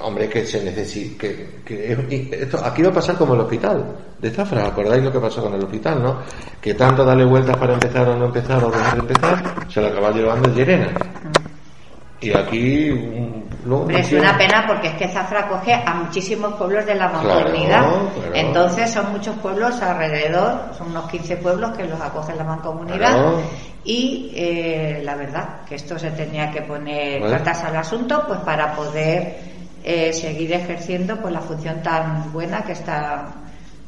[0.00, 1.26] Hombre, que se necesita,
[1.64, 5.42] que, esto, aquí va a pasar como el hospital de Zafra, ¿acordáis lo que pasó
[5.42, 6.18] con el hospital, no?
[6.60, 9.88] Que tanto darle vueltas para empezar o no empezar o dejar de empezar, se lo
[9.88, 10.88] acaba llevando Llerena.
[12.20, 12.90] Y aquí
[13.66, 17.84] no, es una pena porque es que Zafra coge a muchísimos pueblos de la mancomunidad.
[18.32, 23.34] Entonces son muchos pueblos alrededor, son unos 15 pueblos que los acoge la mancomunidad.
[23.84, 28.74] Y eh, la verdad que esto se tenía que poner cartas al asunto pues para
[28.74, 29.55] poder
[29.88, 33.32] eh, seguir ejerciendo pues la función tan buena que está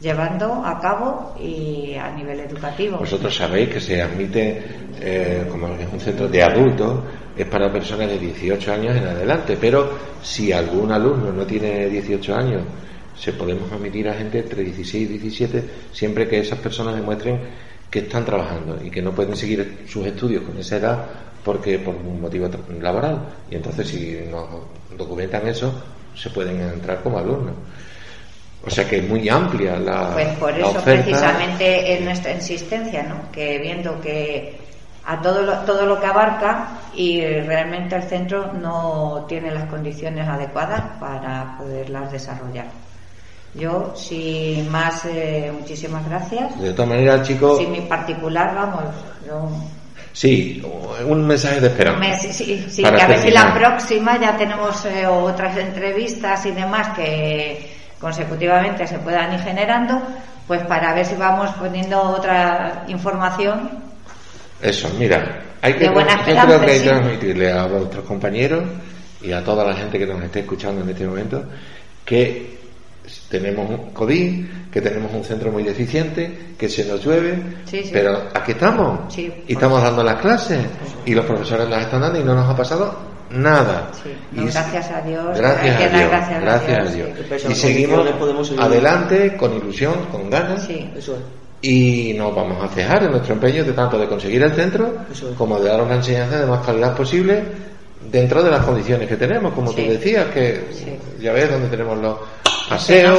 [0.00, 2.98] llevando a cabo y a nivel educativo.
[2.98, 4.62] Vosotros sabéis que se admite,
[5.00, 7.00] eh, como es un centro de adultos,
[7.36, 9.90] es para personas de 18 años en adelante, pero
[10.22, 12.62] si algún alumno no tiene 18 años,
[13.18, 17.40] se podemos admitir a gente entre 16 y 17, siempre que esas personas demuestren
[17.90, 21.06] que están trabajando y que no pueden seguir sus estudios con esa edad
[21.48, 22.46] porque por un motivo
[22.78, 23.20] laboral.
[23.50, 24.46] Y entonces si nos
[24.98, 25.72] documentan eso,
[26.14, 27.54] se pueden entrar como alumnos.
[28.66, 30.12] O sea que es muy amplia la.
[30.12, 33.32] Pues por eso precisamente es nuestra insistencia, ¿no?
[33.32, 34.58] Que viendo que
[35.06, 40.28] a todo lo, todo lo que abarca y realmente el centro no tiene las condiciones
[40.28, 42.66] adecuadas para poderlas desarrollar.
[43.54, 46.60] Yo, sin más, eh, muchísimas gracias.
[46.60, 47.56] De todas maneras, chicos.
[47.56, 48.84] Sin mi particular, vamos,
[49.26, 49.48] yo
[50.18, 50.60] Sí,
[51.06, 52.00] un mensaje de esperanza.
[52.00, 55.56] Me- sí, sí, sí, Para que a ver si la próxima ya tenemos eh, otras
[55.56, 60.02] entrevistas y demás que consecutivamente se puedan ir generando,
[60.48, 63.70] pues para ver si vamos poniendo otra información.
[64.60, 68.64] Eso, mira, hay que, yo creo que hay que transmitirle a vuestros compañeros
[69.22, 71.44] y a toda la gente que nos esté escuchando en este momento
[72.04, 72.58] que
[73.28, 77.90] tenemos un COVID, que tenemos un centro muy deficiente, que se nos llueve, Sí, sí.
[77.92, 80.60] pero aquí estamos Sí, y estamos dando las clases
[81.06, 82.98] y los profesores las están dando y no nos ha pasado
[83.30, 83.90] nada.
[84.32, 85.36] No, Y- gracias a Dios.
[85.36, 86.96] Gracias a Dios, gracias, gracias a sí.
[86.96, 87.08] Dios.
[87.28, 90.68] Pese a Y seguimos podemos adelante con ilusión, con ganas.
[90.96, 91.20] Eso es.
[91.60, 94.92] Y nos vamos a cejar en nuestro empeño de tanto de conseguir el centro
[95.36, 97.42] como de dar una enseñanza de más calidad posible
[98.12, 99.82] dentro de las condiciones que tenemos, como Sí.
[99.84, 100.64] tú decías, que
[101.20, 102.16] ya ves donde tenemos los
[102.86, 103.12] Pero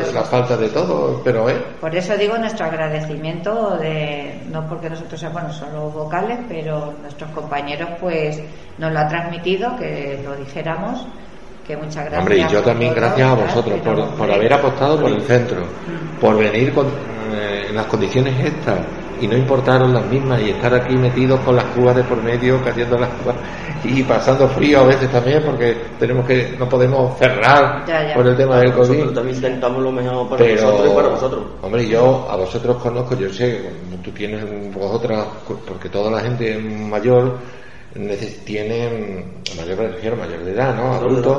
[0.00, 4.90] eso la falta de todo, pero eh, Por eso digo nuestro agradecimiento, de, no porque
[4.90, 8.40] nosotros seamos los vocales, pero nuestros compañeros pues
[8.78, 11.06] nos lo han transmitido, que lo dijéramos,
[11.66, 12.20] que muchas gracias.
[12.20, 15.62] Hombre, y yo también gracias a vosotros por, por haber apostado por el centro,
[16.20, 18.78] por venir con, eh, en las condiciones estas
[19.22, 22.60] y no importaros las mismas y estar aquí metidos con las cubas de por medio,
[22.62, 23.36] cayendo las cubas
[23.84, 28.14] y pasando frío a veces también porque tenemos que no podemos cerrar Ya, ya.
[28.14, 29.14] por el tema del Nosotros COVID.
[29.14, 31.44] también intentamos lo mejor para Pero, nosotros y para vosotros.
[31.62, 33.60] hombre, yo a vosotros conozco, yo sé,
[34.02, 34.44] tú tienes
[34.74, 35.24] vosotras,
[35.66, 37.38] porque toda la gente mayor
[38.44, 39.24] tiene,
[39.56, 40.94] mayor mayor de edad, ¿no?
[40.94, 41.38] Adultos,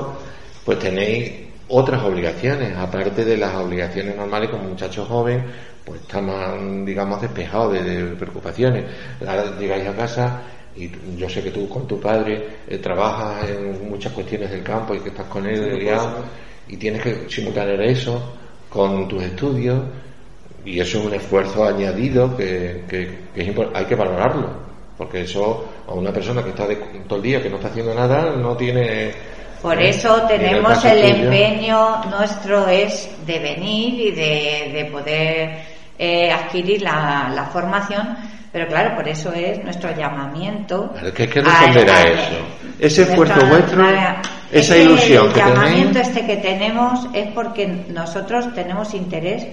[0.65, 1.31] pues tenéis
[1.69, 5.43] otras obligaciones, aparte de las obligaciones normales como muchacho joven,
[5.85, 6.53] pues está más,
[6.85, 8.85] digamos, despejado de, de preocupaciones.
[9.25, 10.41] Ahora llegáis a casa
[10.75, 14.95] y yo sé que tú con tu padre eh, trabajas en muchas cuestiones del campo
[14.95, 15.87] y que estás con él
[16.67, 18.33] y tienes que simultanear eso
[18.69, 19.81] con tus estudios
[20.65, 24.49] y eso es un esfuerzo añadido que, que- que es hay que valorarlo
[24.97, 26.75] porque eso a una persona que está de,
[27.07, 29.11] todo el día que no está haciendo nada no tiene
[29.63, 35.57] Por eh, eso tenemos el empeño nuestro es de venir y de, de poder
[35.97, 38.17] eh, adquirir la, la formación,
[38.51, 40.91] pero claro, por eso es nuestro llamamiento.
[40.91, 42.35] Claro, que hay que responder a eso.
[42.77, 43.85] ese esfuerzo vuestro
[44.51, 48.93] esa es que ilusión el que llamamiento tenéis este que tenemos es porque nosotros tenemos
[48.93, 49.47] interés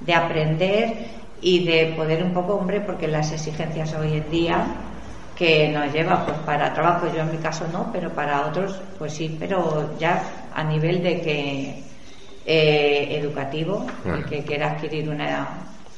[0.00, 0.94] de aprender
[1.42, 4.64] y de poder un poco, hombre, porque las exigencias hoy en día
[5.36, 9.12] que nos lleva pues para trabajo, yo en mi caso no, pero para otros pues
[9.12, 10.22] sí, pero ya
[10.54, 11.82] a nivel de que
[12.46, 15.46] eh, educativo, el que quiera adquirir una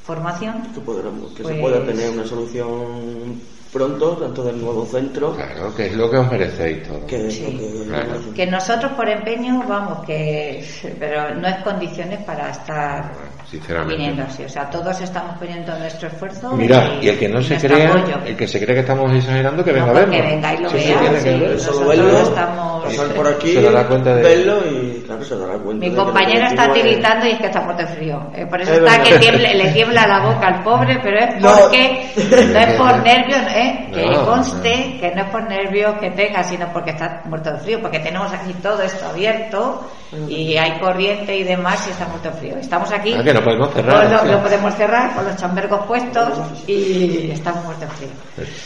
[0.03, 3.39] formación, Que, podremos- que Pues- se pueda tener una solución
[3.71, 5.35] pronto, tanto del nuevo centro.
[5.35, 7.03] Claro, que es lo que os merecéis todos.
[7.03, 7.43] Que es Sí.
[7.43, 8.33] lo que- Claro.
[8.35, 10.65] que nosotros por empeño vamos que
[10.99, 13.11] pero no es condiciones para estar
[13.49, 17.41] sinceramente viniendo así o sea todos estamos poniendo nuestro esfuerzo Mira, y el que no
[17.41, 18.17] se crea, apoyo.
[18.25, 20.23] el que se cree que estamos exagerando, que No, venga a pues verlo.
[20.23, 21.19] que venga y lo Sí, vea,
[21.57, 21.59] sí.
[21.63, 25.53] Solo verlo, estamos- pasar por aquí, Se dará cuenta de- verlo y claro, se dará
[25.57, 25.85] cuenta.
[25.87, 28.77] mi compañero está tiritando y es que está muerto de frío Eh, por eso Es
[28.79, 29.03] está verdad.
[29.05, 31.57] que tiemble- le tiembla la boca al pobre pero es No.
[31.59, 32.11] porque
[32.53, 33.87] no es por nervios ¿eh?
[33.93, 37.59] que No, conste que no es por nervios que tenga sino porque está muerto de
[37.59, 39.89] frío porque tenemos aquí todo esto abierto
[40.27, 43.73] y hay corriente y demás y está muerto de frío estamos aquí Ah, no podemos
[43.73, 46.29] cerrar, Pues lo, lo podemos cerrar con los chambergos puestos
[46.67, 48.09] y estamos muertos de frío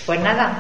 [0.06, 0.60] pues nada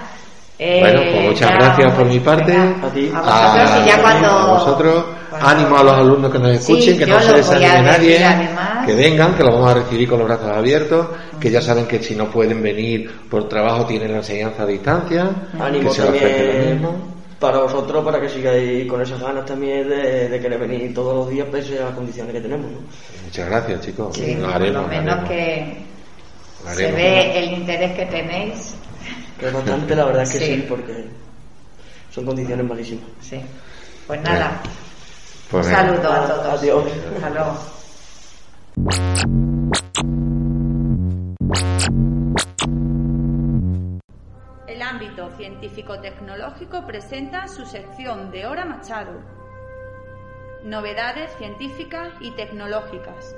[0.59, 2.51] eh, Bueno, pues muchas ya gracias por mi parte.
[2.51, 3.11] Venga, A ti.
[3.14, 5.05] a vosotros y ya cuando a vosotros.
[5.30, 7.64] cuando- Ánimo a los alumnos que nos escuchen, Sí, que no se lo les voy
[7.66, 8.86] a anime nadie, además.
[8.86, 11.07] que vengan, que los vamos a recibir con los brazos abiertos,
[11.39, 15.28] que ya saben que si no pueden venir por trabajo tienen la enseñanza a distancia,
[15.59, 16.95] Ánimo que se les ofrece lo también mismo.
[17.43, 21.29] Para vosotros, para que sigáis con esas ganas también de, de querer venir todos los
[21.29, 22.71] días pese a las condiciones que tenemos.
[22.71, 22.77] ¿no?
[23.25, 24.15] Muchas gracias, chicos.
[24.15, 25.29] Sí, lo por haremos, lo lo menos haremos.
[25.29, 25.77] que
[26.63, 28.75] Lo se ve el interés que tenéis.
[29.37, 30.45] Que es bastante, la verdad es que Sí.
[30.55, 31.05] sí, porque
[32.15, 33.03] son condiciones malísimas.
[33.19, 33.41] Sí.
[34.07, 34.61] Pues nada,
[35.51, 36.61] Pues un saludo a todos.
[36.61, 36.85] Adiós.
[37.17, 37.57] Hasta luego.
[44.93, 49.23] Ámbito científico-tecnológico presenta su sección de Hora Machado.
[50.63, 53.35] Novedades científicas y tecnológicas.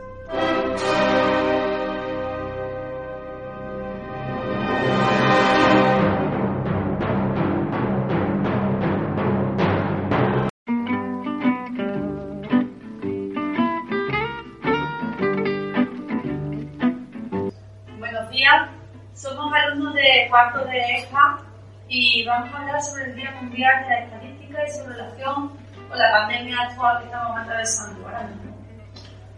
[17.98, 18.70] Buenos días,
[19.14, 21.45] somos alumnos de cuarto de EJA
[21.88, 25.52] y vamos a hablar sobre el Día Mundial de la Estadística y su relación
[25.88, 28.56] con la pandemia actual que estamos atravesando ahora mismo.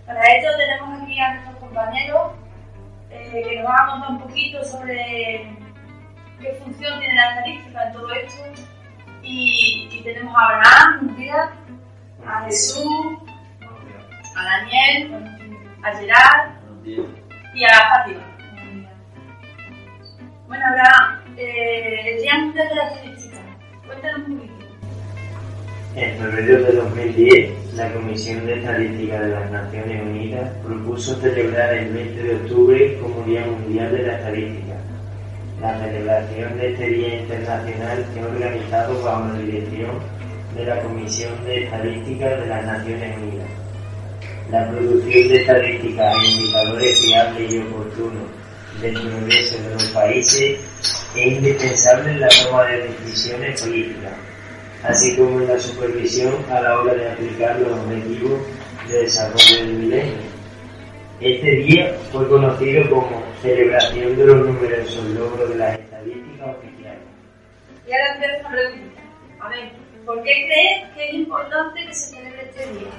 [0.05, 2.31] Para ello tenemos aquí a nuestros compañeros
[3.09, 5.57] eh, que nos van a contar un poquito sobre
[6.39, 8.43] qué función tiene la estadística en todo esto.
[9.23, 11.51] Y, y tenemos a Abraham, un día,
[12.25, 13.17] a Jesús,
[14.37, 15.37] a Daniel,
[15.83, 16.51] a Gerard
[17.53, 18.23] y a Fátima.
[20.47, 23.37] Bueno, Abraham, eh, el Mundial de la Estadística,
[23.85, 24.57] cuéntanos un.
[25.95, 31.93] En febrero de 2010, la Comisión de Estadística de las Naciones Unidas propuso celebrar el
[31.93, 34.75] 20 de octubre como Día Mundial de la Estadística.
[35.61, 39.91] La celebración de este Día Internacional es organizado bajo la dirección
[40.55, 43.49] de la Comisión de Estadística de las Naciones Unidas.
[44.51, 48.23] La producción de estadísticas e indicadores fiables y oportunos
[48.81, 50.59] del progreso de los países
[51.17, 54.13] es indispensable en la toma de decisiones políticas,
[54.83, 58.39] así como en la supervisión a la hora de aplicar los objetivos
[58.87, 60.37] de desarrollo del milenio.
[61.19, 66.99] Este día fue conocido como celebración de los numerosos logros de las estadísticas oficiales.
[67.87, 69.01] Y ahora te hago una pregunta.
[69.39, 69.71] A ver,
[70.05, 72.91] ¿por qué crees que es importante que se celebre este día?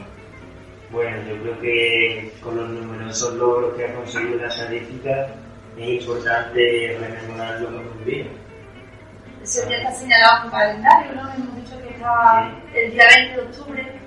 [0.90, 5.28] Bueno, yo creo que con los numerosos logros que ha conseguido la estadística
[5.78, 8.26] es importante rememorarlo con un día.
[9.42, 11.34] Ese día está señalado en el calendario, ¿no?
[11.34, 14.00] Hemos dicho que está el día 20 de octubre.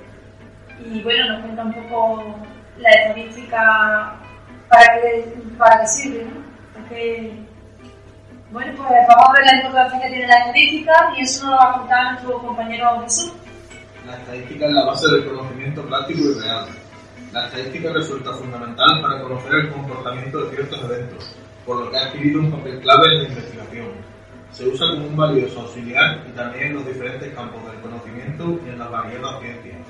[0.83, 2.35] Y bueno, nos cuenta un poco
[2.77, 4.19] la estadística
[4.67, 6.41] para qué, para qué sirve, ¿no?
[6.73, 7.33] Porque,
[8.51, 11.57] bueno, pues vamos a ver la importancia que tiene la estadística y eso nos lo
[11.57, 13.33] va a contar nuestro compañero Jesús.
[14.05, 16.65] La estadística es la base del conocimiento práctico y real.
[17.31, 21.35] La estadística resulta fundamental para conocer el comportamiento de ciertos eventos,
[21.65, 23.87] por lo que ha adquirido un papel clave en la investigación.
[24.51, 28.69] Se usa como un valioso auxiliar y también en los diferentes campos del conocimiento y
[28.69, 29.87] en las variadas ciencias.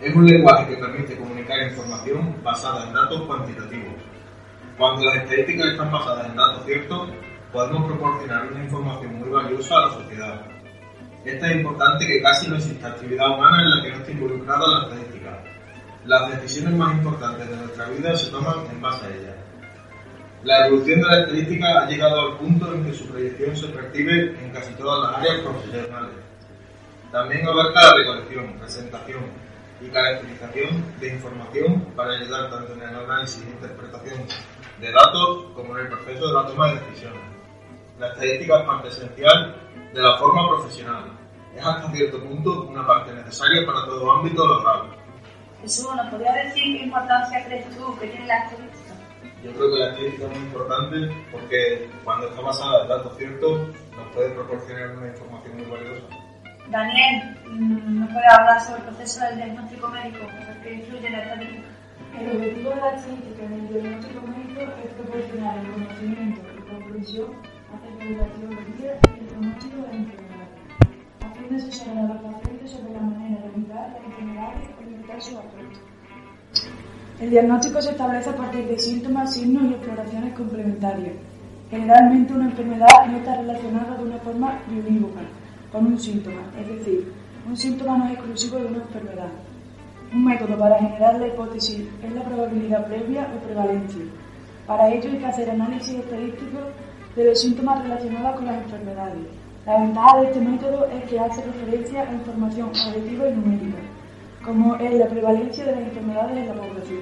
[0.00, 3.94] Es un lenguaje que permite comunicar información basada en datos cuantitativos.
[4.76, 7.08] Cuando las estadísticas están basadas en datos ciertos,
[7.52, 10.46] podemos proporcionar una información muy valiosa a la sociedad.
[11.24, 14.66] Esta es importante que casi no exista actividad humana en la que no esté involucrada
[14.66, 15.38] la estadística.
[16.06, 19.36] Las decisiones más importantes de nuestra vida se toman en base a ella.
[20.44, 24.36] La evolución de la estadística ha llegado al punto en que su proyección se percibe
[24.42, 26.16] en casi todas las áreas profesionales.
[27.12, 29.22] También abarca la recolección, presentación
[29.80, 34.18] y caracterización de información para ayudar tanto en el análisis e interpretación
[34.80, 37.22] de datos como en el proceso de la toma de decisiones.
[38.00, 39.54] La estadística es parte esencial
[39.94, 41.04] de la forma profesional.
[41.54, 44.88] Es hasta cierto punto una parte necesaria para todo ámbito laboral.
[45.60, 48.71] Jesús, ¿nos podrías decir qué importancia crees tú que tiene la estadística?
[49.42, 50.96] Yo creo que la estadística es muy importante
[51.32, 53.58] porque cuando está basada en datos ciertos
[53.96, 56.06] nos puede proporcionar una información muy valiosa.
[56.70, 60.18] Daniel, ¿nos puede hablar sobre el proceso del diagnóstico médico?
[60.62, 61.68] ¿Qué influye en la estadística?
[62.20, 67.28] El objetivo de la estadística en el diagnóstico médico es proporcionar el conocimiento y comprensión
[67.74, 70.48] acerca de la etiología y el pronóstico de la enfermedad,
[71.20, 74.82] a fin de asesorar a los pacientes sobre la manera de evitar las enfermedades o
[74.84, 75.91] limitar su aspecto.
[77.22, 81.12] El diagnóstico se establece a partir de síntomas, signos y exploraciones complementarias.
[81.70, 85.20] Generalmente una enfermedad no está relacionada de una forma unívoca
[85.70, 87.12] con un síntoma, es decir,
[87.48, 89.28] un síntoma no es exclusivo de una enfermedad.
[90.12, 94.02] Un método para generar la hipótesis es la probabilidad previa o prevalencia.
[94.66, 96.58] Para ello hay que hacer análisis estadístico
[97.14, 99.22] de los síntomas relacionados con las enfermedades.
[99.64, 103.78] La ventaja de este método es que hace referencia a información objetiva y numérica,
[104.44, 107.00] como es la prevalencia de las enfermedades en la población.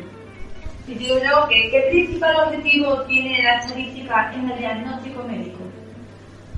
[0.87, 5.59] Y digo yo, que, ¿qué principal objetivo tiene la estadística en el diagnóstico médico?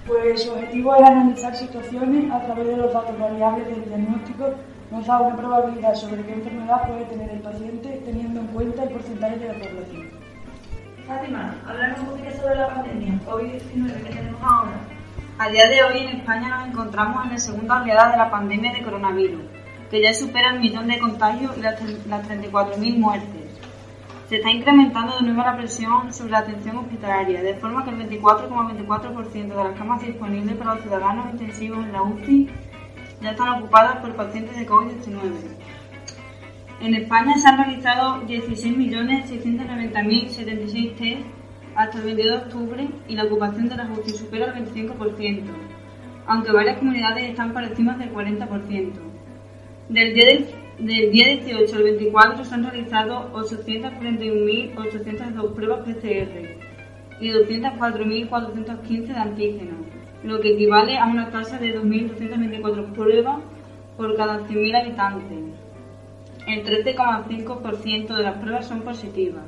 [0.06, 4.54] Pues su objetivo es analizar situaciones a través de los datos variables del diagnóstico,
[4.90, 8.90] nos da una probabilidad sobre qué enfermedad puede tener el paciente teniendo en cuenta el
[8.90, 10.10] porcentaje de la población.
[11.06, 14.72] Fátima, hablamos un poquito sobre la pandemia COVID-19 que tenemos ahora.
[15.38, 18.72] A día de hoy en España nos encontramos en la segunda oleada de la pandemia
[18.72, 19.42] de coronavirus,
[19.92, 23.60] que ya supera el millón de contagios y las 34.000 muertes.
[24.26, 28.08] Se está incrementando de nuevo la presión sobre la atención hospitalaria, de forma que el
[28.08, 32.48] 24,24% de las camas disponibles para los ciudadanos intensivos en la UCI
[33.20, 35.34] ya están ocupadas por pacientes de COVID-19.
[36.80, 41.20] En España se han realizado 16.690.076 test
[41.76, 45.42] hasta el 22 de octubre y la ocupación de las UCI supera el 25%,
[46.28, 49.11] aunque varias comunidades están por encima del 40%.
[49.92, 56.56] Del día, del, del día 18 al 24 se han realizado 841.802 pruebas PCR
[57.20, 59.84] y 204.415 de antígenos,
[60.24, 63.40] lo que equivale a una tasa de 2.224 pruebas
[63.98, 65.38] por cada 100.000 habitantes.
[66.46, 69.44] El 13,5% de las pruebas son positivas.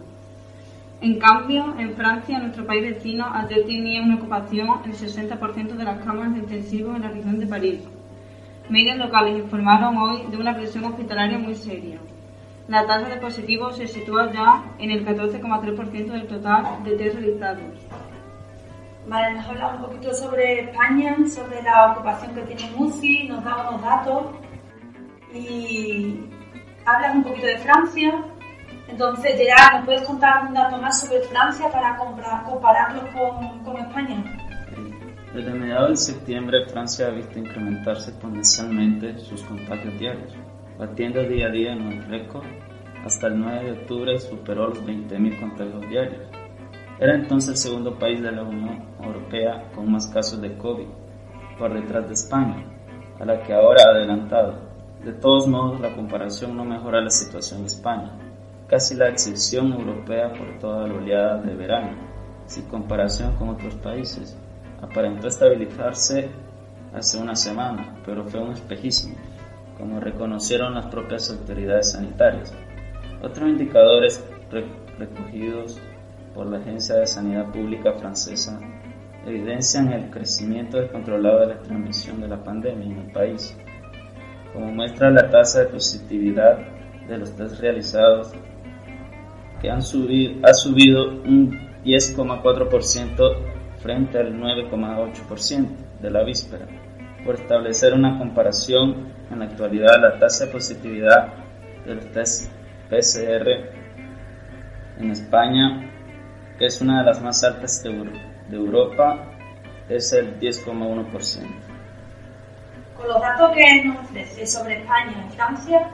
[1.00, 6.04] En cambio, en Francia, nuestro país vecino, ayer tenía una ocupación el 60% de las
[6.04, 7.80] camas de intensivos en la región de París.
[8.68, 11.98] Medios locales informaron hoy de una presión hospitalaria muy seria.
[12.66, 17.62] La tasa de positivos se sitúa ya en el 14,3% del total de test realizados.
[19.06, 23.68] Vale, nos habla un poquito sobre España, sobre la ocupación que tiene MUCI, nos da
[23.68, 24.24] unos datos
[25.34, 26.24] y
[26.86, 28.24] hablas un poquito de Francia.
[28.88, 33.76] Entonces, Gerard, ¿nos puedes contar un dato más sobre Francia para comprar, compararlo con, con
[33.76, 34.24] España?
[35.34, 40.32] Desde mediados de septiembre, Francia ha visto incrementarse exponencialmente sus contagios diarios,
[40.78, 42.44] batiendo día a día en un récord.
[43.04, 46.22] Hasta el 9 de octubre superó los 20.000 contagios diarios.
[47.00, 50.86] Era entonces el segundo país de la Unión Europea con más casos de COVID,
[51.58, 52.64] por detrás de España,
[53.18, 54.54] a la que ahora ha adelantado.
[55.04, 58.12] De todos modos, la comparación no mejora la situación de España,
[58.68, 61.96] casi la excepción europea por toda la oleada de verano,
[62.46, 64.38] sin comparación con otros países.
[64.84, 66.28] Aparentó estabilizarse
[66.92, 69.14] hace una semana, pero fue un espejismo,
[69.78, 72.54] como reconocieron las propias autoridades sanitarias.
[73.22, 74.22] Otros indicadores
[74.98, 75.80] recogidos
[76.34, 78.60] por la Agencia de Sanidad Pública francesa
[79.26, 83.56] evidencian el crecimiento descontrolado de la transmisión de la pandemia en el país,
[84.52, 86.58] como muestra la tasa de positividad
[87.08, 88.32] de los test realizados,
[89.62, 93.53] que han subido, ha subido un 10,4%
[93.84, 95.68] frente al 9,8%
[96.00, 96.66] de la víspera.
[97.22, 101.34] Por establecer una comparación, en la actualidad la tasa de positividad
[101.84, 102.50] de los test
[102.88, 103.46] PCR
[104.98, 105.90] en España,
[106.58, 107.90] que es una de las más altas de,
[108.48, 109.18] de Europa,
[109.90, 111.46] es el 10,1%.
[112.96, 115.90] Con los datos que nos ofrece sobre España y Francia,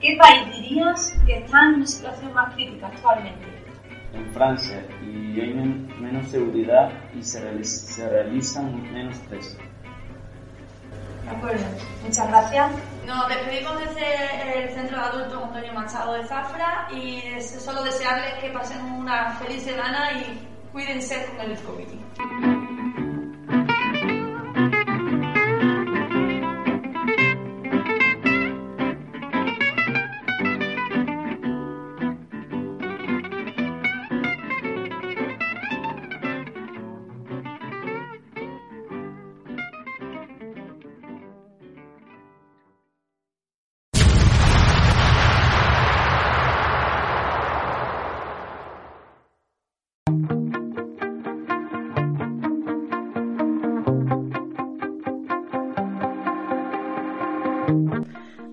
[0.00, 3.49] ¿qué país dirías que está en una situación más crítica actualmente?
[4.12, 9.58] En Francia, y hay men menos seguridad y se, realiza, se realizan menos test.
[11.24, 11.64] De acuerdo,
[12.02, 12.72] muchas gracias.
[13.06, 18.50] Nos despedimos desde el Centro de Adultos Antonio Machado de Zafra y solo desearles que
[18.50, 22.59] pasen una feliz semana y cuídense con el COVID.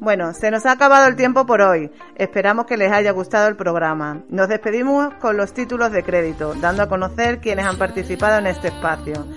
[0.08, 1.92] Bueno, se nos ha acabado el tiempo por hoy.
[2.16, 4.22] Esperamos que les haya gustado el programa.
[4.30, 8.70] Nos despedimos con los títulos de crédito, dando a conocer quienes han participado en este
[8.70, 9.28] espacio.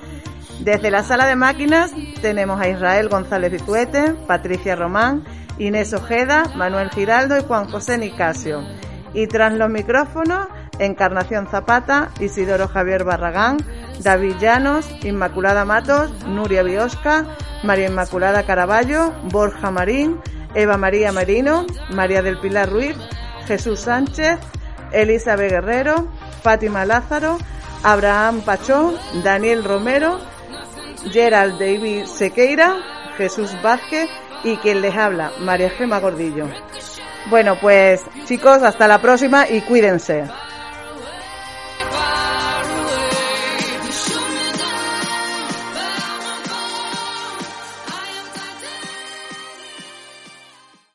[0.60, 1.92] Desde la sala de máquinas
[2.22, 5.24] tenemos a Israel González Bituete, Patricia Román,
[5.58, 8.62] Inés Ojeda, Manuel Giraldo y Juan José Nicasio.
[9.12, 10.46] Y tras los micrófonos,
[10.78, 13.56] Encarnación Zapata, Isidoro Javier Barragán,
[14.04, 17.26] David Llanos, Inmaculada Matos, Nuria Biosca,
[17.64, 20.20] María Inmaculada Caraballo, Borja Marín,
[20.54, 22.96] Eva María Merino, María del Pilar Ruiz,
[23.46, 24.38] Jesús Sánchez,
[24.92, 26.08] Elizabeth Guerrero,
[26.42, 27.38] Fátima Lázaro,
[27.82, 30.18] Abraham Pachón, Daniel Romero,
[31.10, 32.76] Gerald David Sequeira,
[33.16, 34.08] Jesús Vázquez
[34.44, 36.46] y quien les habla, María Gema Gordillo.
[37.28, 40.24] Bueno, pues chicos, hasta la próxima y cuídense.